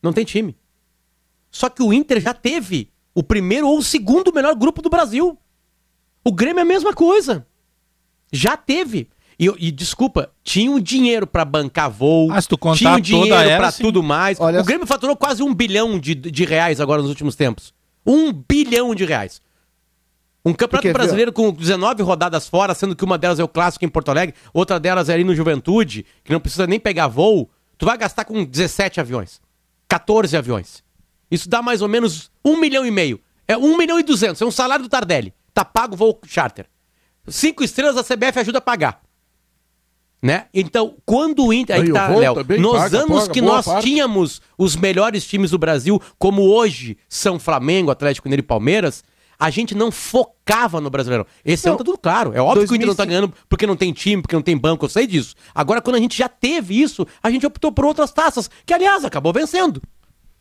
[0.03, 0.57] Não tem time.
[1.49, 5.37] Só que o Inter já teve o primeiro ou o segundo melhor grupo do Brasil.
[6.25, 7.47] O Grêmio é a mesma coisa.
[8.33, 9.11] Já teve.
[9.39, 12.95] E, e, desculpa, tinha o dinheiro pra bancar voo, Ah, se tu contar tinha o
[12.97, 13.83] toda dinheiro a era, pra sim.
[13.83, 14.41] tudo mais.
[14.41, 17.75] Olha o Grêmio faturou quase um bilhão de, de reais agora nos últimos tempos.
[18.07, 19.43] Um bilhão de reais.
[20.43, 23.85] Um campeonato Porque, brasileiro com 19 rodadas fora, sendo que uma delas é o clássico
[23.85, 27.51] em Porto Alegre, outra delas é ali no Juventude, que não precisa nem pegar voo.
[27.77, 29.43] Tu vai gastar com 17 aviões,
[29.89, 30.83] 14 aviões.
[31.31, 33.21] Isso dá mais ou menos um milhão e meio.
[33.47, 35.35] É um milhão e duzentos, é um salário do Tardelli.
[35.53, 36.67] Tá pago o voo charter.
[37.29, 39.01] Cinco estrelas a CBF ajuda a pagar.
[40.23, 40.47] Né?
[40.53, 41.77] Então, quando o Inter.
[41.77, 42.35] Aí tá, Léo.
[42.59, 43.87] Nos paga, anos paga que nós parte.
[43.87, 49.03] tínhamos os melhores times do Brasil, como hoje são Flamengo, Atlético Mineiro e Palmeiras,
[49.39, 51.27] a gente não focava no Brasileirão.
[51.43, 52.33] Esse ano tá tudo claro.
[52.35, 54.43] É óbvio que o Inter não tá 2005 ganhando porque não tem time, porque não
[54.43, 55.35] tem banco, eu sei disso.
[55.55, 59.03] Agora, quando a gente já teve isso, a gente optou por outras taças, que aliás
[59.03, 59.81] acabou vencendo.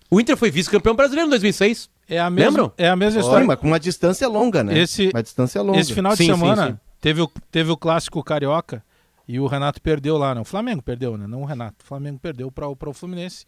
[0.10, 1.89] O Inter foi vice-campeão brasileiro em 2006.
[2.07, 2.74] É a mesma, Lembram?
[2.78, 3.45] é a mesma Sim, história.
[3.47, 4.78] mas com uma distância longa, né?
[4.80, 5.80] Esse- uma distância longa.
[5.80, 6.78] Esse final de Sim, sim, semana sim.
[6.99, 8.84] Teve, o, teve o clássico carioca
[9.28, 10.41] e o Renato perdeu lá, não.
[10.41, 11.28] O Flamengo perdeu, né?
[11.28, 11.78] Não o Renato.
[11.84, 13.45] O Flamengo perdeu para o Fluminense.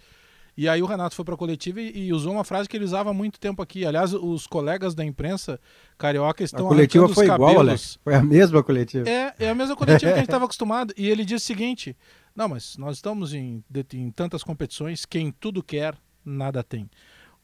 [0.55, 2.83] E aí o Renato foi para a coletiva e, e usou uma frase que ele
[2.85, 3.83] usava há muito tempo aqui.
[3.85, 5.59] Aliás, os colegas da imprensa
[5.97, 7.69] carioca A estão coletiva arrancando foi os igual, cabelos.
[7.69, 7.99] Alex.
[8.03, 9.09] Foi a mesma coletiva.
[9.09, 10.93] É, é a mesma coletiva que a gente estava acostumado.
[10.95, 11.97] E ele diz o seguinte:
[12.35, 16.89] não, mas nós estamos em, em tantas competições, quem tudo quer, nada tem.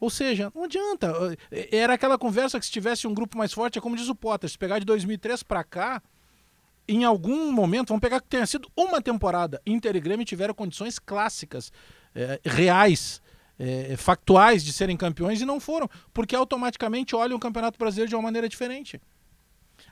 [0.00, 1.12] Ou seja, não adianta.
[1.50, 4.14] eh, Era aquela conversa que se tivesse um grupo mais forte, é como diz o
[4.14, 6.02] Potter, se pegar de 2003 para cá,
[6.86, 10.98] em algum momento, vamos pegar que tenha sido uma temporada, Inter e Grêmio tiveram condições
[10.98, 11.72] clássicas,
[12.14, 13.20] eh, reais,
[13.58, 18.14] eh, factuais de serem campeões e não foram, porque automaticamente olham o Campeonato Brasileiro de
[18.14, 19.00] uma maneira diferente.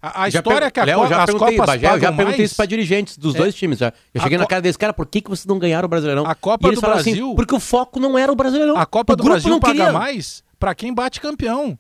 [0.03, 1.91] A, a história per- é que a Léo, Co- já as perguntei, Copas Bagé, eu
[1.93, 2.41] já perguntei mais.
[2.41, 3.39] isso pra dirigentes dos É.
[3.39, 3.79] dois times.
[3.79, 3.93] Já.
[4.15, 6.27] Eu A cheguei na cara desse cara, por que, que vocês não ganharam o Brasileirão?
[6.27, 8.77] A Copa E eles do assim, Brasil- porque o foco não era o Brasileirão.
[8.77, 9.93] A Copa o do Brasil não paga queria.
[9.93, 11.79] mais para quem bate campeão.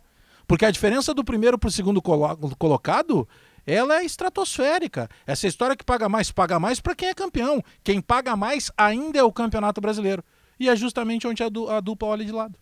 [0.49, 3.29] Porque a diferença do primeiro para o segundo colo- colocado,
[3.67, 5.09] ela é estratosférica.
[5.27, 7.63] Essa história que paga mais, paga mais para quem é campeão.
[7.85, 10.23] Quem paga mais ainda é o Campeonato Brasileiro.
[10.59, 12.55] E é justamente onde a, du- a dupla olha de lado.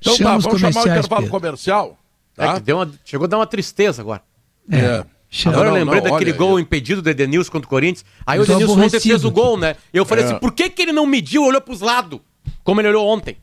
[0.00, 1.30] Então tá, os vamos chamar o intervalo Pedro.
[1.30, 1.98] comercial.
[2.38, 2.54] É Tá?
[2.54, 4.22] que deu uma- chegou a dar uma tristeza agora.
[4.70, 5.04] É.
[5.30, 5.56] Chama.
[5.56, 8.04] Agora Não, eu lembrei não, daquele olha, gol eu- impedido do Edenilson contra o Corinthians.
[8.26, 9.76] Aí o Eu tô Edenilson ontem fez o gol, né?
[9.92, 10.28] Eu falei É.
[10.28, 12.20] assim, por que, que ele não mediu e olhou pros lados?
[12.64, 13.36] Como ele olhou ontem.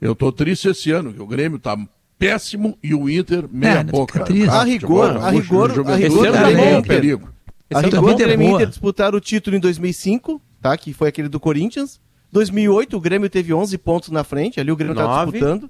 [0.00, 1.76] Eu tô triste esse ano, que o Grêmio tá
[2.18, 4.22] péssimo e o Inter meia É, boca.
[4.22, 4.24] A
[4.64, 6.82] rigor, Futebol a rigor, o a rigor, tá é em Inter.
[6.82, 7.28] perigo.
[7.74, 8.52] A é o rigor, o Inter Grêmio e.
[8.54, 10.76] Inter disputaram o título em 2005, tá?
[10.78, 12.00] Que foi aquele do Corinthians.
[12.32, 15.68] 2008, o Grêmio teve 11 pontos na frente, ali o Grêmio tá disputando.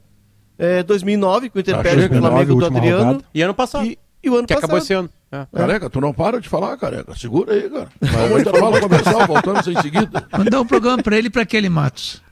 [0.59, 2.29] É, 2009, que o Inter Tá perde pro chegando.
[2.31, 3.05] Flamengo do Adriano.
[3.05, 3.25] rodada.
[3.35, 3.85] E ano passado.
[3.87, 4.65] E, E o ano Que passado.
[4.65, 5.11] acabou esse ano.
[5.33, 5.47] É.
[5.57, 7.17] Careca, tu não para de falar, careca.
[7.17, 7.89] Segura aí, cara.
[8.01, 10.29] Vamos intervalo comercial, voltamos em seguida.
[10.37, 12.23] Mandar um programa para ele e para aquele Matos.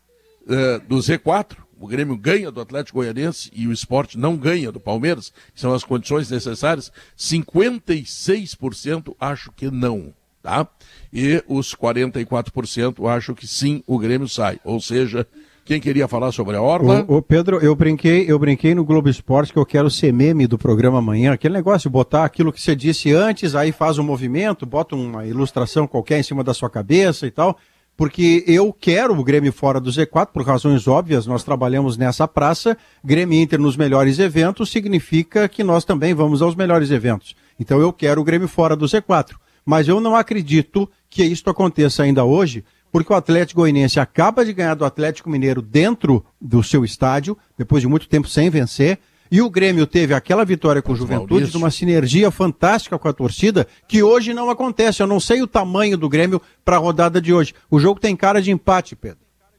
[0.48, 4.78] eh, do Z4, o Grêmio ganha do Atlético Goianense e o esporte não ganha do
[4.78, 10.68] Palmeiras, que são as condições necessárias, 56% acho que não, tá?
[11.12, 14.60] E os 44% acham que sim, o Grêmio sai.
[14.62, 15.26] Ou seja,
[15.64, 17.04] quem queria falar sobre a Orla?
[17.08, 20.46] Ô, ô, Pedro, eu brinquei, eu brinquei no Globo Esporte que eu quero ser meme
[20.46, 21.32] do programa amanhã.
[21.32, 25.88] Aquele negócio botar aquilo que você disse antes, aí faz um movimento, bota uma ilustração
[25.88, 27.58] qualquer em cima da sua cabeça e tal.
[27.96, 32.76] Porque eu quero o Grêmio fora do Z4, por razões óbvias, nós trabalhamos nessa praça.
[33.04, 37.36] Grêmio Inter nos melhores eventos significa que nós também vamos aos melhores eventos.
[37.60, 39.34] Então eu quero o Grêmio fora do Z4.
[39.64, 44.52] Mas eu não acredito que isto aconteça ainda hoje, porque o Atlético Goianiense acaba de
[44.52, 48.98] ganhar do Atlético Mineiro dentro do seu estádio, depois de muito tempo sem vencer,
[49.32, 53.12] e o Grêmio teve aquela vitória com o Juventude, de uma sinergia fantástica com a
[53.14, 55.02] torcida, que hoje não acontece.
[55.02, 57.54] Eu não sei o tamanho do Grêmio para a rodada de hoje.
[57.70, 59.18] O jogo tem cara de empate, Pedro.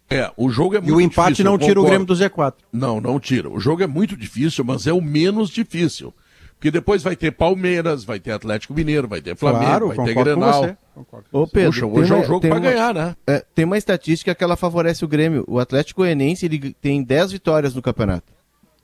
[0.09, 1.85] É, o jogo é E muito o empate difícil, não tira o.
[1.85, 2.53] Grêmio do Z4.
[2.71, 3.49] Não, não tira.
[3.49, 6.13] O jogo é muito difícil, mas é o menos difícil.
[6.55, 10.13] Porque depois vai ter Palmeiras, vai ter Atlético Mineiro, vai ter Flamengo, Claro, vai ter
[10.13, 10.77] Grenal.
[11.31, 11.47] Ô.
[11.47, 13.15] Pedro, Puxa, hoje é uma- um jogo tem pra uma- ganhar, né?
[13.27, 15.43] É, tem uma estatística que ela favorece o Grêmio.
[15.47, 18.31] O Atlético Goianiense ele tem 10 vitórias no campeonato.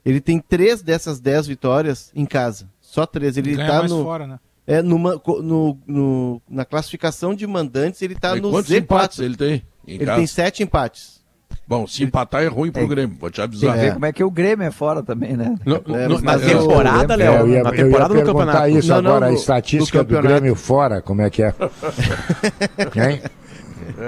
[0.04, 2.66] Ele tem três dessas 10 vitórias em casa.
[2.80, 3.36] Só três.
[3.36, 4.38] Ele Ganha tá mais no, fora, né?
[4.66, 8.78] é, numa- no, no- na classificação de mandantes, ele tá Aí no quantos Z4.
[8.78, 10.18] empates ele tem em Ele casa?
[10.18, 11.20] tem sete empates.
[11.66, 13.74] Bom, se empatar é ruim pro Grêmio, vou te Tem avisar.
[13.74, 15.54] que ver como é que o Grêmio é fora também, né?
[15.64, 17.34] Não, É, não, mas Na é, temporada, É, Léo?
[17.34, 18.68] eu ia, Na temporada do perguntar campeonato.
[18.78, 20.22] isso Não, não, agora, a no- estatística do do.
[20.22, 21.54] Grêmio fora, como é que é?
[22.96, 23.22] Hein?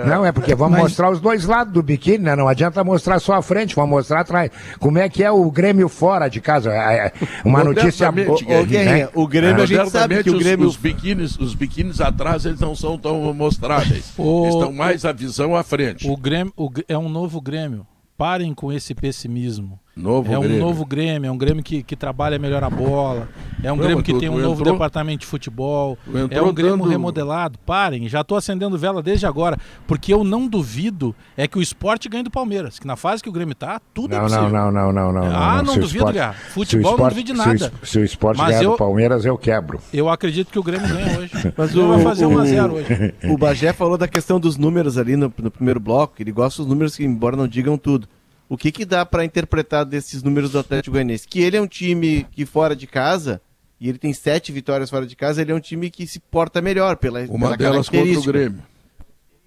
[0.07, 2.37] Não, é porque vamos Mas- mostrar os dois lados do biquíni, né?
[2.37, 4.51] Não adianta mostrar só a frente, vamos mostrar atrás.
[4.79, 6.71] Como é que é o Grêmio fora de casa?
[6.73, 7.13] É, é
[7.45, 8.09] Uma notícia...
[8.09, 10.67] Ô, ô, Guerrinha, Guerrinha, o Grêmio a gente sabe que o os- Grêmio.
[10.67, 14.13] Os, biquínis, os biquínis atrás, eles não são tão mostráveis.
[14.19, 16.09] O- Estão mais a visão à frente.
[16.09, 17.87] O Grêmio o é um novo Grêmio.
[18.17, 19.79] Parem com esse pessimismo.
[19.95, 20.61] Novo é um Grêmio.
[20.61, 23.29] novo Grêmio, é um Grêmio que, que trabalha melhor a bola,
[23.63, 25.99] é um Não, Grêmio que tu- tem um novo entrou- departamento de futebol,
[26.31, 27.59] é um Grêmio dando- remodelado.
[27.67, 32.09] Parem, já estou acendendo vela desde agora, porque eu não duvido é que o esporte
[32.09, 34.49] ganhe do Palmeiras, que na fase que o Grêmio tá, tudo é Não, possível.
[34.49, 35.37] não, não, não, não, não.
[35.37, 36.33] Ah, não Se o duvido, esporte- Guerra.
[36.33, 37.73] se o Futebol não esporte- duvide se o nada.
[37.83, 39.79] es- Se o esporte Mas ganhar eu- do Palmeiras, eu quebro.
[39.93, 41.33] Eu acredito que o Grêmio ganha hoje.
[41.55, 43.15] Mas o, vai fazer o- 1 a 0 hoje.
[43.25, 46.15] o Bagé falou da questão dos números ali no, no primeiro bloco.
[46.19, 48.09] Ele gosta dos números que, embora não digam tudo.
[48.53, 51.27] O que, que dá pra interpretar desses números do Atlético Goianiense?
[51.27, 53.41] Que ele é um time que fora de casa,
[53.81, 56.61] e ele tem sete vitórias fora de casa, ele é um time que se porta
[56.61, 58.23] melhor pela, Uma pela delas contra o.
[58.23, 58.63] Grêmio.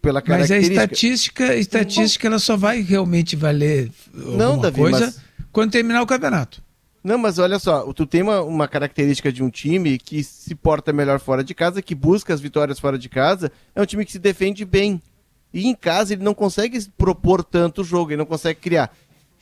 [0.02, 5.22] Pela Mas a estatística, a estatística ela só vai realmente valer Não, Davi, coisa mas-
[5.52, 6.64] quando terminar o campeonato.
[7.04, 10.92] Não, mas olha só, tu tem uma, uma característica de um time que se porta
[10.92, 14.14] melhor fora de casa, que busca as vitórias fora de casa, é um time que
[14.14, 15.00] se defende bem.
[15.56, 18.94] E em casa ele não consegue propor tanto o jogo, ele não consegue criar.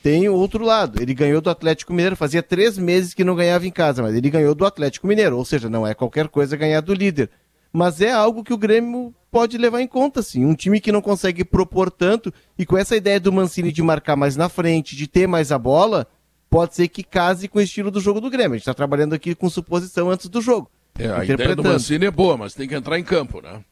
[0.03, 3.65] Tem o outro lado, ele ganhou do Atlético Mineiro, fazia três meses que não ganhava
[3.65, 6.81] em casa, mas ele ganhou do Atlético Mineiro, ou seja, não é qualquer coisa ganhar
[6.81, 7.31] do líder.
[7.71, 10.45] Mas é algo que o Grêmio pode levar em conta, sim.
[10.45, 14.15] Um time que não consegue propor tanto, e com essa ideia do Mancini de marcar
[14.15, 16.05] mais na frente, de ter mais a bola,
[16.47, 18.53] pode ser que case com o estilo do jogo do Grêmio.
[18.53, 20.69] A gente está trabalhando aqui com suposição antes do jogo.
[20.99, 21.63] É, a ideia do.
[21.63, 23.63] Mancini é boa, mas tem que entrar em campo, né?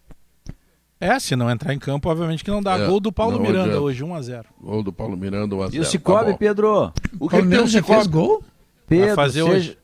[1.02, 2.78] É, se não entrar em campo, obviamente que não dá.
[2.78, 3.82] É, Gol do Paulo Miranda adianta.
[3.82, 5.82] hoje, 1 a 0 Gol do Paulo Miranda, 1 a E 0.
[5.82, 6.38] o Cicobi, Tá.
[6.38, 6.70] Pedro?
[6.76, 7.96] O que, que tem o Palmeiras já Cicobi?
[7.96, 8.44] fez gol?
[8.88, 9.78] Pedro, fazer seja, hoje.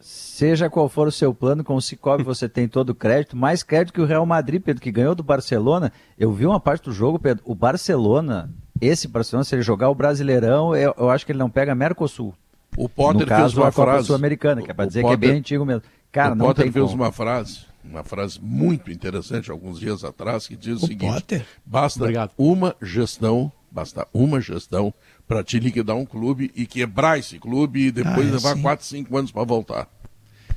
[0.00, 3.62] seja qual for o seu plano, com o Cicobi você tem todo o crédito, mais
[3.62, 5.90] crédito que o Real Madrid, Pedro, que ganhou do Barcelona.
[6.18, 9.94] Eu vi uma parte do jogo, Pedro, o Barcelona, esse Barcelona, se ele jogar o
[9.94, 12.34] Brasileirão, eu, eu acho que ele não pega Mercosul.
[12.76, 14.06] O Potter no caso, fez uma a Copa frase.
[14.08, 15.82] Sul-Americana, que é para O dizer que é Potter- bem antigo mesmo.
[16.10, 17.02] Cara, o não Potter tem fez como.
[17.02, 21.46] uma frase, uma frase muito interessante alguns dias atrás, que diz o, O seguinte: Potter?
[21.64, 22.32] basta Obrigado.
[22.38, 24.92] uma gestão, basta uma gestão
[25.28, 28.62] para te liquidar um clube e quebrar esse clube e depois Ah, é levar sim.
[28.62, 29.88] 4, 5 anos para voltar.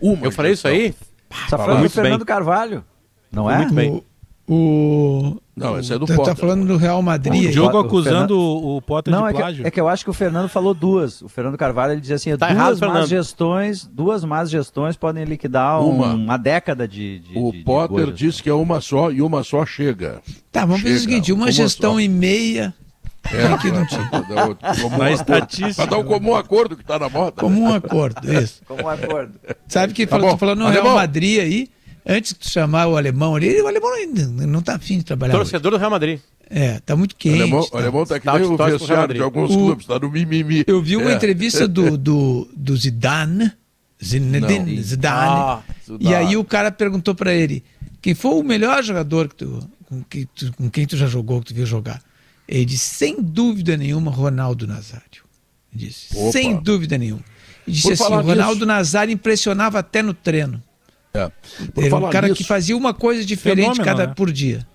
[0.02, 0.72] Uma Eu falei isso gestão.
[0.86, 0.96] aí?
[1.50, 2.26] Tá falando do Fernando bem.
[2.26, 2.86] Carvalho,
[3.32, 3.58] não é?
[3.58, 3.92] muito bem.
[3.92, 4.04] O,
[5.56, 6.34] Não, esse é do tá, Potter.
[6.34, 7.50] tá falando do Real Madrid.
[7.50, 7.52] O.
[7.52, 9.68] Diogo o acusando o, o Potter Não, de é que, plágio.
[9.68, 11.22] é que eu acho que o Fernando falou duas.
[11.22, 13.08] O Fernando Carvalho ele dizia assim: Tá duas errado, más Fernando.
[13.08, 16.14] gestões, duas más gestões podem liquidar um- Uma.
[16.14, 17.20] uma, década de.
[17.20, 18.14] de O de- Potter gestão.
[18.16, 20.22] disse que é uma só e uma só chega.
[20.52, 22.00] Tá, vamos fazer o Chega, seguinte: uma uma gestão só.
[22.00, 22.74] e meia,
[23.26, 25.74] É, que não pra dar o comum Na acordo- estatística.
[25.76, 27.32] Pra dar o comum acordo que está na moda.
[27.34, 28.32] como um acordo.
[28.32, 28.62] Isso.
[28.68, 29.34] Como um acordo.
[29.68, 30.70] Sabe que Tá tô falando no.
[30.70, 31.70] Real Madrid aí,
[32.08, 35.34] antes de tu chamar o alemão ali, o alemão ainda não tá afim de trabalhar.
[35.36, 35.52] hoje.
[35.52, 36.20] Torcedor do Real Madrid.
[36.50, 37.42] É, tá muito O quente.
[37.42, 37.76] alemão, tá.
[37.76, 40.64] o alemão tá que Tá, nem o vestiário de alguns O- clubes, tá no mimimi.
[40.66, 41.16] Eu vi uma É.
[41.16, 43.52] entrevista do, do, do Zidane,
[44.04, 44.82] Zinedine.
[44.82, 46.04] Zidane, Ah, Zidane.
[46.10, 47.64] e aí o cara perguntou pra ele,
[48.02, 51.42] quem foi o melhor jogador que tu, com, que tu- com quem tu já jogou,
[51.42, 52.02] que tu viu jogar?
[52.48, 55.24] Ele disse, sem dúvida nenhuma, Ronaldo Nazário.
[55.76, 56.32] Ele disse, Opa.
[56.32, 57.24] sem dúvida nenhuma.
[57.68, 60.64] Ele disse Por assim, o Ronaldo nisso- Nazário impressionava até no treino.
[61.18, 61.32] É.
[61.86, 64.14] Era um cara nisso, que fazia uma coisa diferente Fenômeno, cada né?
[64.14, 64.66] por dia.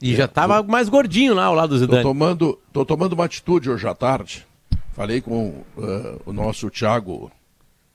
[0.00, 2.02] E já tava mais gordinho lá ao lado do Tô Zidane.
[2.02, 4.46] tomando, tô tomando uma atitude hoje à tarde.
[4.92, 7.30] Falei com eh, o nosso Thiago,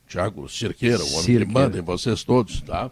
[0.08, 1.51] Thiago Cirqueira, o homem que Cirqueira.
[1.51, 2.91] manda em vocês todos, tá?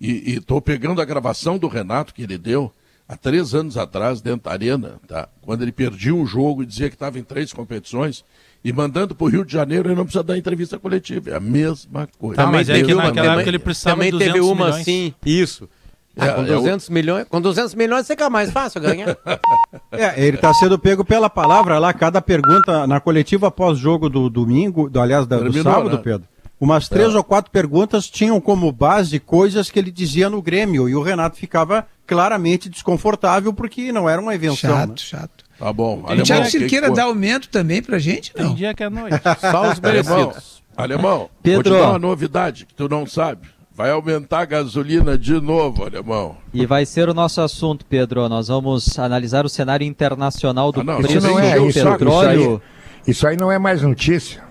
[0.00, 2.70] E, e tô pegando a gravação do Renato que ele deu
[3.08, 5.28] há três anos atrás, dentro da arena, tá?
[5.40, 8.24] Quando ele perdia um jogo e dizia que estava em três competições,
[8.64, 11.30] e mandando para o Rio de Janeiro, ele não precisa dar entrevista coletiva.
[11.30, 12.36] É a mesma coisa.
[12.36, 14.64] Tá, mas é que teve naquela também- época ele precisava Também de teve 200 uma
[14.66, 14.80] milhões.
[14.82, 15.68] assim, isso.
[16.16, 19.16] Ah, É, com, é o- 200 milhões, com 200 milhões fica mais fácil ganhar.
[19.90, 24.88] É, ele está sendo pego pela palavra lá, cada pergunta na coletiva pós-jogo do domingo,
[24.88, 26.02] do, aliás, da- do Terminou, sábado, né?
[26.02, 26.28] Pedro.
[26.60, 30.94] Umas três ou quatro perguntas tinham como base coisas que ele dizia no Grêmio, e
[30.94, 34.70] o Renato ficava claramente desconfortável porque não era uma invenção.
[34.70, 34.94] Chato, né?
[34.96, 35.44] chato.
[35.62, 36.02] Tá bom.
[36.04, 38.32] o Thiago o que que Cirqueira dá aumento também pra gente?
[38.32, 38.52] Tem Não.
[38.54, 39.16] dia que é noite.
[39.40, 40.32] Só os Alemão,
[40.76, 41.62] alemão vou Pedro.
[41.76, 43.46] te dar uma novidade que tu não sabe.
[43.72, 46.36] Vai aumentar a gasolina de novo, alemão.
[46.52, 48.28] E vai ser o nosso assunto, Pedro.
[48.28, 51.90] Nós vamos analisar o cenário internacional do Ah, não, preço isso não do é, isso-
[51.90, 52.62] petróleo.
[53.06, 54.42] Isso aí não é mais notícia.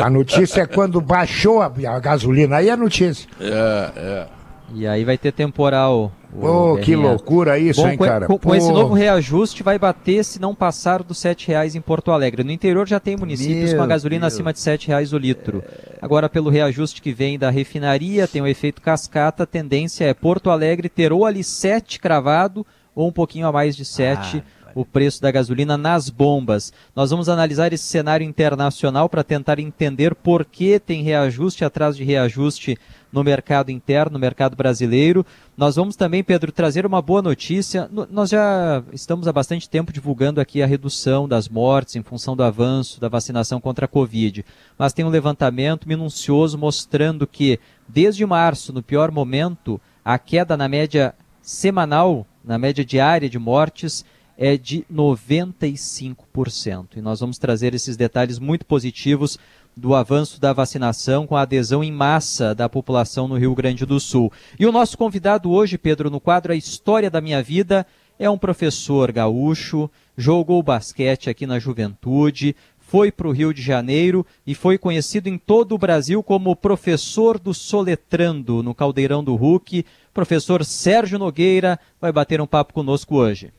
[0.00, 3.28] A notícia é quando baixou a, a gasolina, aí é notícia.
[3.40, 4.26] É, é.
[4.72, 6.12] E aí vai ter temporal.
[6.34, 8.26] O Ô, que loucura isso, Bom, hein, com, cara?
[8.26, 12.10] com- com esse novo reajuste vai bater se não passar dos 7 reais em Porto
[12.10, 12.42] Alegre.
[12.42, 14.34] No interior já tem municípios Meu com a gasolina Deus.
[14.34, 15.62] acima de 7 reais o litro.
[16.02, 20.50] Agora, pelo reajuste que vem da refinaria, tem o efeito cascata, a tendência é Porto
[20.50, 24.42] Alegre ter ou ali 7 cravado ou um pouquinho a mais de 7
[24.74, 26.72] o preço da gasolina nas bombas.
[26.96, 32.02] Nós vamos analisar esse cenário internacional para tentar entender por que tem reajuste atrás de
[32.02, 32.76] reajuste
[33.14, 35.24] no mercado interno, no mercado brasileiro.
[35.56, 37.88] Nós vamos também, Pedro, trazer uma boa notícia.
[37.90, 42.34] No- Nós já estamos há bastante tempo divulgando aqui a redução das mortes em função
[42.34, 44.44] do avanço da vacinação contra a Covid.
[44.76, 50.68] Mas tem um levantamento minucioso mostrando que, desde março, no pior momento, a queda na
[50.68, 54.04] média semanal, na média diária de mortes,
[54.36, 56.96] é de 95%.
[56.96, 59.38] E nós vamos trazer esses detalhes muito positivos
[59.76, 63.98] do avanço da vacinação com a adesão em massa da população no Rio Grande do
[63.98, 64.32] Sul.
[64.58, 67.86] E o nosso convidado hoje, Pedro, no quadro A História da Minha Vida,
[68.18, 74.24] é um professor gaúcho, jogou basquete aqui na juventude, foi para o Rio de Janeiro
[74.46, 79.84] e foi conhecido em todo o Brasil como professor do Soletrando, no Caldeirão do Hulk.
[80.12, 83.52] Professor Sérgio Nogueira vai bater um papo conosco hoje.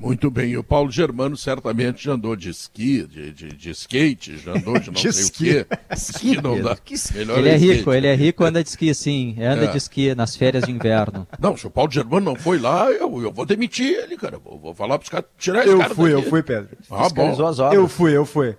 [0.00, 4.38] Muito bem, e o Paulo Germano certamente já andou de esqui, de, de, de skate,
[4.38, 5.50] já andou de não De sei esqui.
[5.60, 5.66] o quê.
[5.94, 6.76] Esqui não dá.
[7.14, 7.72] Melhor Ele é skate.
[7.78, 9.66] rico, ele é rico, anda de esqui sim, anda É.
[9.68, 11.26] de esqui nas férias de inverno.
[11.38, 14.38] Não, se o Paulo Germano não foi lá, eu, eu vou demitir ele, cara.
[14.38, 16.30] Vou, vou falar pros caras tirar esse Eu cara fui, eu daqui.
[16.30, 16.68] fui, Pedro.
[16.90, 17.36] Ah, bom.
[17.72, 18.56] Eu fui, eu fui.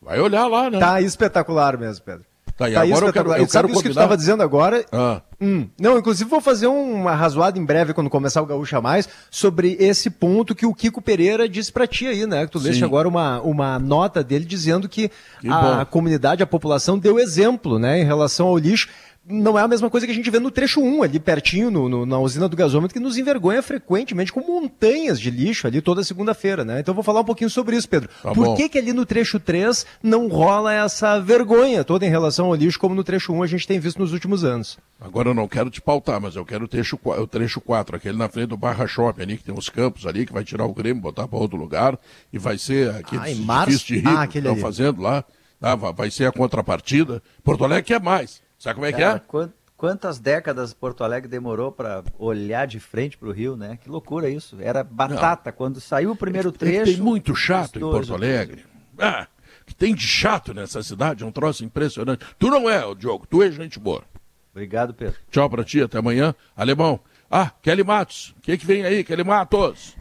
[0.00, 0.78] Vai olhar lá, né?
[0.78, 2.24] Tá espetacular mesmo, Pedro.
[2.64, 4.84] Tá, e Tá agora eu quero, eu sabe quero isso que tu estava dizendo agora?
[4.92, 5.66] Ah, Hum.
[5.80, 10.08] Não, inclusive vou fazer uma razoada em breve quando começar o Gaúcha Mais sobre esse
[10.08, 12.46] ponto que o Kiko Pereira disse pra ti aí, né?
[12.46, 12.68] Que tu Sim.
[12.68, 15.10] leste agora uma, uma nota dele dizendo que,
[15.40, 15.84] Que a bom.
[15.86, 17.98] comunidade, a população deu exemplo, né?
[18.00, 18.88] Em relação ao lixo,
[19.24, 21.88] não é a mesma coisa que a gente vê no trecho 1, ali pertinho, no,
[21.88, 26.02] no- na usina do gasômetro, que nos envergonha frequentemente com montanhas de lixo ali toda
[26.02, 26.80] segunda-feira, né?
[26.80, 28.08] Então vou falar um pouquinho sobre isso, Pedro.
[28.22, 28.54] Tá Por bom.
[28.56, 32.78] que, que ali no trecho 3 não rola essa vergonha toda em relação ao lixo,
[32.80, 34.76] como no trecho 1 a gente tem visto nos últimos anos?
[35.00, 38.18] Agora eu não quero te pautar, mas eu quero o trecho, o trecho 4, aquele
[38.18, 40.74] na frente do Barra Shopping ali, que tem uns campos ali, que vai tirar o
[40.74, 41.98] Grêmio, botar para outro lugar,
[42.32, 45.24] e vai ser aquele Ah, edifício de rico Ah, que estão fazendo lá,
[45.60, 45.74] tá?
[45.76, 47.22] vai vai ser a contrapartida.
[47.44, 48.40] Porto Alegre quer mais.
[48.62, 49.18] Sabe como é que é?
[49.18, 53.76] quan- Quantas décadas Porto Alegre demorou para olhar de frente para o Rio, né?
[53.82, 54.56] Que loucura isso.
[54.60, 55.50] Era batata.
[55.50, 56.92] Quando saiu o primeiro É trecho.
[56.92, 58.64] Tem muito chato em Porto Alegre.
[58.96, 59.26] Ah,
[59.66, 62.24] que tem de chato nessa cidade, é um troço impressionante.
[62.38, 64.04] Tu não é, Diogo, tu é gente boa.
[64.52, 65.18] Obrigado, Pedro.
[65.32, 66.32] Tchau pra ti, até amanhã.
[66.56, 67.00] Alemão.
[67.28, 68.32] Ah, Kelly Matos.
[68.38, 69.96] O que, que vem aí, Kelly Matos?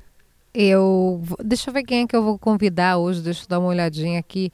[0.53, 1.24] Eu.
[1.43, 4.20] Deixa eu ver quem é que eu vou convidar hoje, deixa eu dar uma olhadinha
[4.20, 4.51] aqui.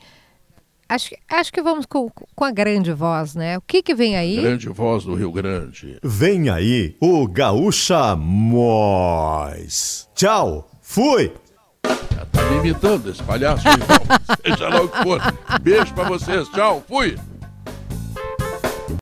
[0.89, 3.57] Acho, que- acho que vamos com, com a grande voz, né?
[3.57, 4.38] O que que vem aí?
[4.41, 5.97] Grande voz do Rio Grande.
[6.03, 10.07] Vem aí o Gaúcha Mois.
[10.15, 11.31] Tchau, fui!
[12.31, 13.97] Tá me imitando esse palhaço, então.
[14.55, 15.21] Seja lá o que for.
[15.61, 16.47] Beijo pra vocês.
[16.49, 17.17] Tchau, fui.